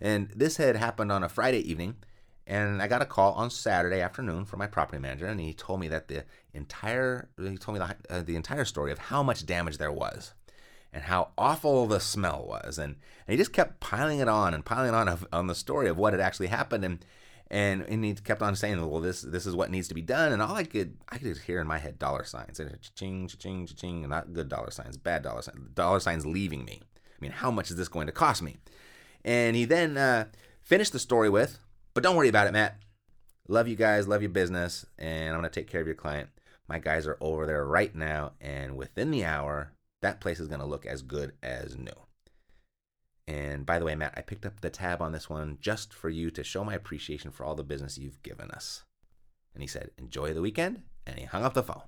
And 0.00 0.30
this 0.36 0.56
had 0.56 0.76
happened 0.76 1.10
on 1.10 1.24
a 1.24 1.28
Friday 1.28 1.58
evening, 1.58 1.96
and 2.46 2.80
I 2.80 2.86
got 2.86 3.02
a 3.02 3.06
call 3.06 3.32
on 3.34 3.50
Saturday 3.50 4.00
afternoon 4.00 4.44
from 4.44 4.60
my 4.60 4.68
property 4.68 5.00
manager, 5.00 5.26
and 5.26 5.40
he 5.40 5.52
told 5.52 5.80
me 5.80 5.88
that 5.88 6.06
the 6.06 6.24
entire 6.54 7.28
he 7.36 7.56
told 7.56 7.78
me 7.78 7.84
the, 7.84 8.14
uh, 8.14 8.22
the 8.22 8.36
entire 8.36 8.64
story 8.64 8.92
of 8.92 8.98
how 8.98 9.22
much 9.24 9.44
damage 9.44 9.78
there 9.78 9.92
was, 9.92 10.32
and 10.92 11.04
how 11.04 11.30
awful 11.36 11.86
the 11.86 11.98
smell 11.98 12.46
was, 12.46 12.78
and, 12.78 12.94
and 13.26 13.32
he 13.32 13.36
just 13.36 13.52
kept 13.52 13.80
piling 13.80 14.20
it 14.20 14.28
on 14.28 14.54
and 14.54 14.64
piling 14.64 14.94
on 14.94 15.08
of, 15.08 15.26
on 15.32 15.48
the 15.48 15.54
story 15.54 15.88
of 15.88 15.98
what 15.98 16.12
had 16.12 16.20
actually 16.20 16.46
happened, 16.46 16.84
and 16.84 17.04
and 17.50 17.82
and 17.82 18.04
he 18.04 18.14
kept 18.14 18.42
on 18.42 18.56
saying, 18.56 18.78
well, 18.88 19.00
this 19.00 19.22
this 19.22 19.46
is 19.46 19.54
what 19.54 19.70
needs 19.70 19.88
to 19.88 19.94
be 19.94 20.02
done, 20.02 20.32
and 20.32 20.42
all 20.42 20.54
I 20.54 20.64
could 20.64 20.96
I 21.08 21.18
could 21.18 21.38
hear 21.38 21.60
in 21.60 21.66
my 21.66 21.78
head 21.78 21.98
dollar 21.98 22.24
signs, 22.24 22.60
and 22.60 22.78
ching 22.94 23.28
ching 23.28 23.66
ching, 23.66 24.08
not 24.08 24.32
good 24.32 24.48
dollar 24.48 24.70
signs, 24.70 24.96
bad 24.96 25.22
dollar 25.22 25.42
signs, 25.42 25.58
dollar 25.74 26.00
signs 26.00 26.26
leaving 26.26 26.64
me. 26.64 26.82
I 26.82 27.20
mean, 27.20 27.32
how 27.32 27.50
much 27.50 27.70
is 27.70 27.76
this 27.76 27.88
going 27.88 28.06
to 28.06 28.12
cost 28.12 28.42
me? 28.42 28.56
And 29.24 29.56
he 29.56 29.64
then 29.64 29.96
uh, 29.96 30.26
finished 30.62 30.92
the 30.92 31.00
story 31.00 31.28
with 31.28 31.58
but 31.98 32.04
don't 32.04 32.14
worry 32.14 32.28
about 32.28 32.46
it, 32.46 32.52
Matt. 32.52 32.78
Love 33.48 33.66
you 33.66 33.74
guys, 33.74 34.06
love 34.06 34.22
your 34.22 34.28
business, 34.28 34.86
and 35.00 35.34
I'm 35.34 35.40
to 35.42 35.48
take 35.48 35.68
care 35.68 35.80
of 35.80 35.86
your 35.88 35.96
client. 35.96 36.28
My 36.68 36.78
guys 36.78 37.08
are 37.08 37.16
over 37.20 37.44
there 37.44 37.66
right 37.66 37.92
now, 37.92 38.34
and 38.40 38.76
within 38.76 39.10
the 39.10 39.24
hour, 39.24 39.72
that 40.00 40.20
place 40.20 40.38
is 40.38 40.46
to 40.60 40.66
look 40.66 40.86
as 40.86 41.02
good 41.02 41.32
as 41.42 41.76
new. 41.76 41.90
And 43.28 43.66
by 43.66 43.78
the 43.78 43.84
way, 43.84 43.94
Matt, 43.94 44.14
I 44.16 44.22
picked 44.22 44.46
up 44.46 44.62
the 44.62 44.70
tab 44.70 45.02
on 45.02 45.12
this 45.12 45.28
one 45.28 45.58
just 45.60 45.92
for 45.92 46.08
you 46.08 46.30
to 46.30 46.42
show 46.42 46.64
my 46.64 46.72
appreciation 46.72 47.30
for 47.30 47.44
all 47.44 47.54
the 47.54 47.62
business 47.62 47.98
you've 47.98 48.22
given 48.22 48.50
us. 48.50 48.84
And 49.52 49.62
he 49.62 49.66
said, 49.66 49.90
Enjoy 49.98 50.32
the 50.32 50.40
weekend. 50.40 50.80
And 51.06 51.18
he 51.18 51.26
hung 51.26 51.44
up 51.44 51.52
the 51.52 51.62
phone. 51.62 51.82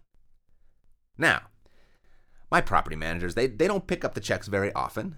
Now, 1.17 1.45
my 2.51 2.61
property 2.61 2.95
managers, 2.97 3.35
they, 3.35 3.47
they 3.47 3.67
don't 3.67 3.87
pick 3.87 4.05
up 4.05 4.13
the 4.13 4.21
checks 4.21 4.49
very 4.49 4.71
often, 4.75 5.17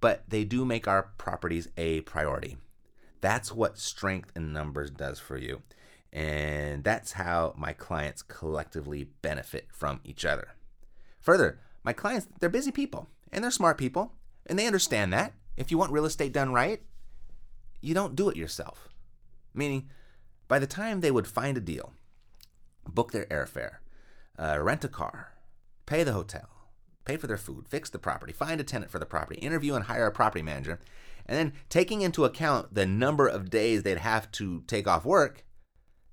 but 0.00 0.22
they 0.28 0.44
do 0.44 0.64
make 0.64 0.86
our 0.86 1.10
properties 1.18 1.68
a 1.76 2.02
priority. 2.02 2.56
That's 3.20 3.50
what 3.50 3.76
strength 3.76 4.30
in 4.36 4.52
numbers 4.52 4.90
does 4.90 5.18
for 5.18 5.36
you. 5.36 5.62
And 6.12 6.84
that's 6.84 7.12
how 7.12 7.54
my 7.56 7.72
clients 7.72 8.22
collectively 8.22 9.08
benefit 9.22 9.66
from 9.72 10.00
each 10.04 10.24
other. 10.24 10.50
Further, 11.20 11.58
my 11.82 11.92
clients, 11.92 12.28
they're 12.38 12.48
busy 12.48 12.70
people 12.70 13.08
and 13.32 13.42
they're 13.42 13.50
smart 13.50 13.78
people 13.78 14.12
and 14.48 14.58
they 14.58 14.66
understand 14.66 15.12
that. 15.12 15.34
If 15.56 15.70
you 15.70 15.78
want 15.78 15.92
real 15.92 16.04
estate 16.04 16.32
done 16.32 16.52
right, 16.52 16.82
you 17.80 17.94
don't 17.94 18.16
do 18.16 18.28
it 18.28 18.36
yourself. 18.36 18.88
Meaning, 19.54 19.88
by 20.46 20.58
the 20.58 20.66
time 20.66 21.00
they 21.00 21.10
would 21.10 21.26
find 21.26 21.56
a 21.56 21.60
deal, 21.60 21.92
book 22.86 23.12
their 23.12 23.26
airfare, 23.26 23.76
uh, 24.38 24.58
rent 24.60 24.84
a 24.84 24.88
car, 24.88 25.32
pay 25.86 26.04
the 26.04 26.12
hotel, 26.12 26.48
pay 27.04 27.16
for 27.16 27.26
their 27.26 27.36
food, 27.36 27.66
fix 27.68 27.90
the 27.90 27.98
property, 27.98 28.32
find 28.32 28.60
a 28.60 28.64
tenant 28.64 28.90
for 28.90 28.98
the 28.98 29.06
property, 29.06 29.40
interview 29.40 29.74
and 29.74 29.84
hire 29.84 30.06
a 30.06 30.12
property 30.12 30.42
manager, 30.42 30.78
and 31.26 31.36
then 31.36 31.52
taking 31.68 32.00
into 32.02 32.24
account 32.24 32.74
the 32.74 32.86
number 32.86 33.26
of 33.26 33.50
days 33.50 33.82
they'd 33.82 33.98
have 33.98 34.30
to 34.32 34.62
take 34.66 34.86
off 34.86 35.04
work, 35.04 35.44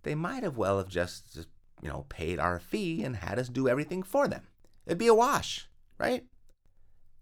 they 0.04 0.16
might 0.16 0.44
have 0.44 0.58
well 0.58 0.78
have 0.78 0.90
just, 0.90 1.48
you 1.82 1.90
know, 1.90 2.06
paid 2.10 2.40
our 2.40 2.60
fee 2.60 3.04
and 3.04 3.18
had 3.18 3.40
us 3.40 3.48
do 3.48 3.68
everything 3.68 4.04
for 4.04 4.28
them. 4.28 4.44
It'd 4.86 4.98
be 4.98 5.08
a 5.08 5.14
wash, 5.14 5.68
right? 5.98 6.26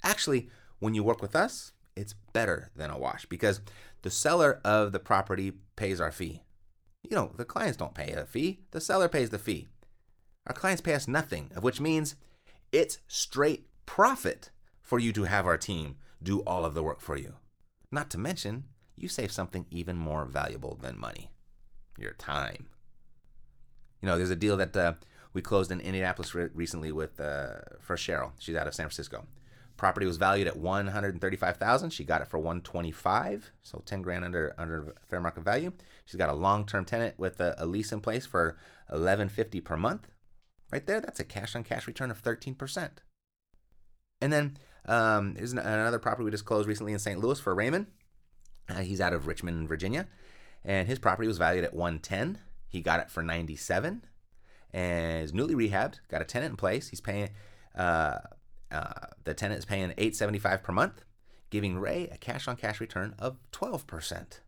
Actually, 0.03 0.49
when 0.83 0.93
you 0.93 1.01
work 1.03 1.21
with 1.21 1.33
us, 1.33 1.71
it's 1.95 2.13
better 2.33 2.69
than 2.75 2.89
a 2.89 2.97
wash 2.97 3.25
because 3.27 3.61
the 4.01 4.11
seller 4.11 4.59
of 4.65 4.91
the 4.91 4.99
property 4.99 5.53
pays 5.77 6.01
our 6.01 6.11
fee. 6.11 6.43
You 7.09 7.15
know, 7.15 7.31
the 7.37 7.45
clients 7.45 7.77
don't 7.77 7.95
pay 7.95 8.11
a 8.11 8.25
fee, 8.25 8.59
the 8.71 8.81
seller 8.81 9.07
pays 9.07 9.29
the 9.29 9.39
fee. 9.39 9.67
Our 10.45 10.53
clients 10.53 10.81
pay 10.81 10.93
us 10.93 11.07
nothing, 11.07 11.51
of 11.55 11.63
which 11.63 11.79
means 11.79 12.17
it's 12.73 12.99
straight 13.07 13.65
profit 13.85 14.51
for 14.81 14.99
you 14.99 15.13
to 15.13 15.23
have 15.23 15.45
our 15.45 15.57
team 15.57 15.95
do 16.21 16.41
all 16.41 16.65
of 16.65 16.73
the 16.73 16.83
work 16.83 16.99
for 16.99 17.15
you. 17.15 17.35
Not 17.89 18.09
to 18.09 18.17
mention, 18.17 18.65
you 18.97 19.07
save 19.07 19.31
something 19.31 19.65
even 19.71 19.95
more 19.95 20.25
valuable 20.25 20.77
than 20.81 20.99
money 20.99 21.31
your 21.97 22.13
time. 22.13 22.67
You 24.01 24.07
know, 24.09 24.17
there's 24.17 24.31
a 24.31 24.35
deal 24.35 24.57
that 24.57 24.75
uh, 24.75 24.93
we 25.31 25.41
closed 25.41 25.71
in 25.71 25.79
Indianapolis 25.79 26.35
re- 26.35 26.49
recently 26.53 26.91
with 26.91 27.21
uh, 27.21 27.59
for 27.79 27.95
Cheryl. 27.95 28.31
She's 28.37 28.55
out 28.55 28.67
of 28.67 28.73
San 28.73 28.85
Francisco. 28.87 29.25
Property 29.77 30.05
was 30.05 30.17
valued 30.17 30.47
at 30.47 30.57
135,000. 30.57 31.89
She 31.89 32.03
got 32.03 32.21
it 32.21 32.27
for 32.27 32.37
125, 32.37 33.51
so 33.63 33.81
10 33.85 34.01
grand 34.01 34.23
under 34.23 34.53
under 34.57 34.95
fair 35.09 35.19
market 35.19 35.43
value. 35.43 35.73
She's 36.05 36.17
got 36.17 36.29
a 36.29 36.33
long-term 36.33 36.85
tenant 36.85 37.17
with 37.17 37.39
a, 37.39 37.55
a 37.57 37.65
lease 37.65 37.91
in 37.91 37.99
place 37.99 38.25
for 38.25 38.57
1150 38.87 39.61
per 39.61 39.75
month. 39.75 40.07
Right 40.71 40.85
there, 40.85 41.01
that's 41.01 41.19
a 41.19 41.23
cash 41.23 41.55
on 41.55 41.63
cash 41.63 41.87
return 41.87 42.11
of 42.11 42.21
13%. 42.21 42.89
And 44.21 44.31
then 44.31 44.57
um, 44.85 45.33
there's 45.33 45.53
another 45.53 45.99
property 45.99 46.23
we 46.23 46.31
just 46.31 46.45
closed 46.45 46.67
recently 46.67 46.93
in 46.93 46.99
St. 46.99 47.19
Louis 47.19 47.39
for 47.39 47.53
Raymond. 47.53 47.87
Uh, 48.69 48.81
he's 48.81 49.01
out 49.01 49.13
of 49.13 49.27
Richmond, 49.27 49.67
Virginia, 49.67 50.07
and 50.63 50.87
his 50.87 50.99
property 50.99 51.27
was 51.27 51.37
valued 51.37 51.63
at 51.63 51.73
110. 51.73 52.39
He 52.67 52.81
got 52.81 52.99
it 52.99 53.11
for 53.11 53.21
97, 53.21 54.05
and 54.71 55.23
is 55.23 55.33
newly 55.33 55.55
rehabbed. 55.55 55.99
Got 56.09 56.21
a 56.21 56.25
tenant 56.25 56.51
in 56.51 56.57
place. 56.57 56.89
He's 56.89 57.01
paying. 57.01 57.29
Uh, 57.75 58.19
uh, 58.73 59.07
the 59.23 59.33
tenant 59.33 59.59
is 59.59 59.65
paying 59.65 59.91
875 59.91 60.63
per 60.63 60.71
month, 60.71 61.03
giving 61.49 61.77
Ray 61.77 62.09
a 62.11 62.17
cash-on-cash 62.17 62.81
return 62.81 63.15
of 63.19 63.37
12 63.51 63.85
percent. 63.87 64.41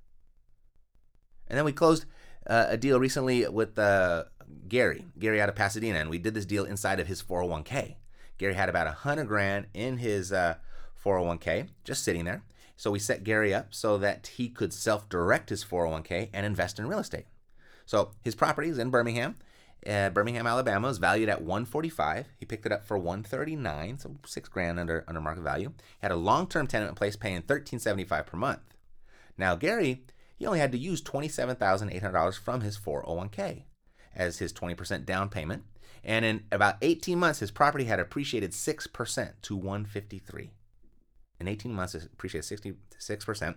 And 1.48 1.58
then 1.58 1.66
we 1.66 1.72
closed 1.72 2.06
uh, 2.48 2.66
a 2.70 2.78
deal 2.78 3.00
recently 3.00 3.48
with 3.48 3.78
uh, 3.78 4.26
Gary, 4.68 5.06
Gary 5.18 5.42
out 5.42 5.50
of 5.50 5.56
Pasadena, 5.56 6.00
and 6.00 6.10
we 6.10 6.18
did 6.18 6.34
this 6.34 6.46
deal 6.46 6.66
inside 6.66 7.00
of 7.00 7.08
his 7.08 7.22
401k. 7.22 7.96
Gary 8.38 8.54
had 8.54 8.70
about 8.70 8.88
a 8.88 8.92
hundred 8.92 9.28
grand 9.28 9.68
in 9.74 9.98
his 9.98 10.32
uh, 10.32 10.56
401k, 11.04 11.70
just 11.84 12.04
sitting 12.04 12.26
there. 12.26 12.44
So 12.78 12.92
we 12.92 13.00
set 13.00 13.24
Gary 13.24 13.54
up 13.54 13.74
so 13.74 13.98
that 14.00 14.28
he 14.36 14.50
could 14.50 14.74
self-direct 14.74 15.50
his 15.50 15.64
401k 15.64 16.30
and 16.34 16.46
invest 16.46 16.78
in 16.78 16.88
real 16.88 17.00
estate. 17.00 17.26
So 17.86 18.12
his 18.22 18.36
property 18.36 18.70
is 18.70 18.78
in 18.78 18.90
Birmingham. 18.90 19.38
Uh, 19.88 20.10
Birmingham, 20.10 20.48
Alabama 20.48 20.88
is 20.88 20.98
valued 20.98 21.30
at 21.30 21.42
145. 21.42 22.28
He 22.38 22.46
picked 22.46 22.66
it 22.66 22.72
up 22.72 22.86
for 22.86 22.98
139, 22.98 24.00
so 24.00 24.16
six 24.26 24.50
grand 24.50 24.80
under 24.80 25.06
under 25.08 25.22
market 25.22 25.42
value. 25.42 25.74
He 25.78 26.02
had 26.02 26.12
a 26.12 26.16
long-term 26.16 26.68
tenant 26.68 26.90
in 26.90 26.96
place, 26.96 27.16
paying 27.16 27.44
13.75 27.44 28.26
per 28.26 28.38
month. 28.38 28.62
Now 29.38 29.56
Gary, 29.56 30.04
he 30.36 30.46
only 30.46 30.60
had 30.60 30.72
to 30.72 30.78
use 30.78 31.02
$27,800 31.02 32.40
from 32.40 32.62
his 32.62 32.78
401k 32.78 33.64
as 34.16 34.40
his 34.40 34.54
20% 34.54 35.06
down 35.06 35.30
payment, 35.30 35.64
and 36.04 36.26
in 36.26 36.46
about 36.52 36.78
18 36.82 37.20
months, 37.20 37.40
his 37.40 37.52
property 37.52 37.86
had 37.86 38.00
appreciated 38.00 38.52
6% 38.52 39.32
to 39.42 39.56
153. 39.56 40.52
In 41.40 41.48
18 41.48 41.74
months, 41.74 41.96
it 41.96 42.06
appreciated 42.06 42.76
66%, 43.00 43.56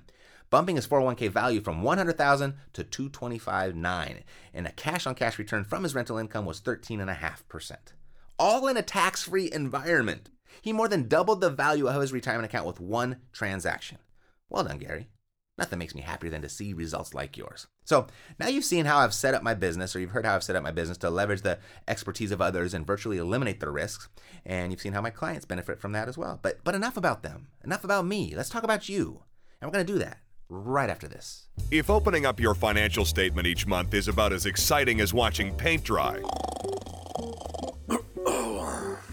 bumping 0.51 0.77
his 0.77 0.87
401k 0.87 1.31
value 1.31 1.61
from 1.61 1.83
100,000 1.83 2.55
to 2.73 2.85
225.9, 2.85 4.23
and 4.55 4.67
a 4.67 4.73
cash-on-cash 4.73 5.39
return 5.39 5.65
from 5.65 5.83
his 5.83 5.95
rental 5.95 6.19
income 6.19 6.47
was 6.47 6.61
13.5%. 6.61 7.77
All 8.39 8.69
in 8.69 8.77
a 8.77 8.83
tax-free 8.83 9.51
environment. 9.53 10.31
He 10.63 10.73
more 10.73 10.89
than 10.89 11.09
doubled 11.09 11.41
the 11.41 11.51
value 11.51 11.89
of 11.89 12.01
his 12.01 12.13
retirement 12.13 12.47
account 12.47 12.67
with 12.67 12.81
one 12.81 13.19
transaction. 13.33 13.99
Well 14.49 14.65
done, 14.65 14.79
Gary. 14.79 15.09
Nothing 15.59 15.81
makes 15.81 15.95
me 15.95 16.03
happier 16.03 16.31
than 16.31 16.43
to 16.43 16.49
see 16.49 16.73
results 16.73 17.15
like 17.15 17.37
yours. 17.37 17.67
So 17.85 18.07
now 18.39 18.47
you've 18.47 18.65
seen 18.65 18.85
how 18.85 18.99
I've 18.99 19.13
set 19.13 19.35
up 19.35 19.43
my 19.43 19.55
business, 19.55 19.95
or 19.95 19.99
you've 19.99 20.13
heard 20.13 20.25
how 20.25 20.37
I've 20.37 20.45
set 20.45 20.55
up 20.55 20.63
my 20.63 20.71
business 20.71 20.99
to 20.99 21.11
leverage 21.11 21.43
the 21.43 21.59
expertise 21.89 22.31
of 22.31 22.41
others 22.41 22.75
and 22.75 22.87
virtually 22.87 23.19
eliminate 23.19 23.59
the 23.59 23.71
risks. 23.71 24.09
And 24.47 24.71
you've 24.71 24.81
seen 24.81 24.93
how 24.93 25.01
my 25.01 25.11
clients 25.11 25.45
benefit 25.45 25.81
from 25.81 25.93
that 25.93 26.09
as 26.09 26.17
well. 26.17 26.39
But 26.41 26.63
but 26.63 26.77
enough 26.77 26.97
about 26.97 27.25
them. 27.25 27.49
Enough 27.65 27.83
about 27.83 28.07
me. 28.07 28.35
Let's 28.37 28.51
talk 28.51 28.63
about 28.63 28.89
you. 28.89 29.25
And 29.61 29.69
we're 29.69 29.73
gonna 29.73 29.85
do 29.85 29.99
that 29.99 30.19
right 30.49 30.91
after 30.91 31.09
this. 31.09 31.49
If 31.71 31.91
opening 31.91 32.27
up 32.27 32.41
your 32.41 32.55
financial 32.55 33.05
statement 33.05 33.47
each 33.47 33.67
month 33.67 33.95
is 33.95 34.09
about 34.09 34.33
as 34.33 34.47
exciting 34.47 35.01
as 35.01 35.13
watching 35.13 35.55
paint 35.55 35.85
dry, 35.85 36.21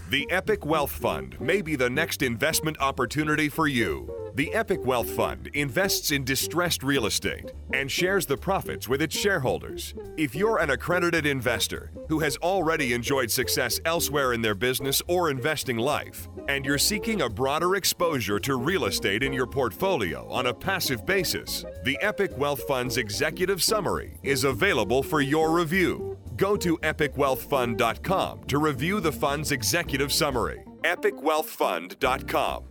the 0.08 0.26
Epic 0.30 0.64
Wealth 0.64 0.92
Fund 0.92 1.40
may 1.40 1.60
be 1.62 1.76
the 1.76 1.90
next 1.90 2.22
investment 2.22 2.78
opportunity 2.80 3.48
for 3.48 3.66
you. 3.66 4.25
The 4.36 4.52
Epic 4.52 4.84
Wealth 4.84 5.08
Fund 5.08 5.48
invests 5.54 6.10
in 6.10 6.22
distressed 6.22 6.82
real 6.82 7.06
estate 7.06 7.52
and 7.72 7.90
shares 7.90 8.26
the 8.26 8.36
profits 8.36 8.86
with 8.86 9.00
its 9.00 9.16
shareholders. 9.16 9.94
If 10.18 10.34
you're 10.34 10.58
an 10.58 10.68
accredited 10.68 11.24
investor 11.24 11.90
who 12.10 12.18
has 12.18 12.36
already 12.42 12.92
enjoyed 12.92 13.30
success 13.30 13.80
elsewhere 13.86 14.34
in 14.34 14.42
their 14.42 14.54
business 14.54 15.00
or 15.08 15.30
investing 15.30 15.78
life, 15.78 16.28
and 16.48 16.66
you're 16.66 16.76
seeking 16.76 17.22
a 17.22 17.30
broader 17.30 17.76
exposure 17.76 18.38
to 18.40 18.56
real 18.56 18.84
estate 18.84 19.22
in 19.22 19.32
your 19.32 19.46
portfolio 19.46 20.28
on 20.30 20.48
a 20.48 20.54
passive 20.54 21.06
basis, 21.06 21.64
the 21.84 21.96
Epic 22.02 22.36
Wealth 22.36 22.62
Fund's 22.68 22.98
executive 22.98 23.62
summary 23.62 24.18
is 24.22 24.44
available 24.44 25.02
for 25.02 25.22
your 25.22 25.50
review. 25.50 26.18
Go 26.36 26.58
to 26.58 26.76
epicwealthfund.com 26.82 28.44
to 28.44 28.58
review 28.58 29.00
the 29.00 29.12
fund's 29.12 29.50
executive 29.50 30.12
summary. 30.12 30.62
epicwealthfund.com. 30.82 32.64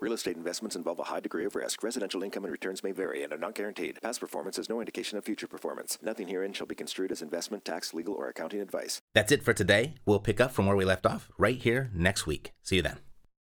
Real 0.00 0.12
estate 0.12 0.36
investments 0.36 0.76
involve 0.76 0.98
a 0.98 1.04
high 1.04 1.20
degree 1.20 1.44
of 1.44 1.54
risk. 1.54 1.82
Residential 1.82 2.22
income 2.22 2.44
and 2.44 2.52
returns 2.52 2.82
may 2.82 2.92
vary 2.92 3.22
and 3.22 3.32
are 3.32 3.38
not 3.38 3.54
guaranteed. 3.54 3.98
Past 4.02 4.20
performance 4.20 4.58
is 4.58 4.68
no 4.68 4.80
indication 4.80 5.18
of 5.18 5.24
future 5.24 5.46
performance. 5.46 5.98
Nothing 6.02 6.28
herein 6.28 6.52
shall 6.52 6.66
be 6.66 6.74
construed 6.74 7.12
as 7.12 7.22
investment, 7.22 7.64
tax, 7.64 7.94
legal, 7.94 8.14
or 8.14 8.28
accounting 8.28 8.60
advice. 8.60 9.00
That's 9.14 9.32
it 9.32 9.42
for 9.42 9.54
today. 9.54 9.94
We'll 10.04 10.18
pick 10.18 10.40
up 10.40 10.52
from 10.52 10.66
where 10.66 10.76
we 10.76 10.84
left 10.84 11.06
off 11.06 11.30
right 11.38 11.56
here 11.56 11.90
next 11.94 12.26
week. 12.26 12.52
See 12.62 12.76
you 12.76 12.82
then. 12.82 12.98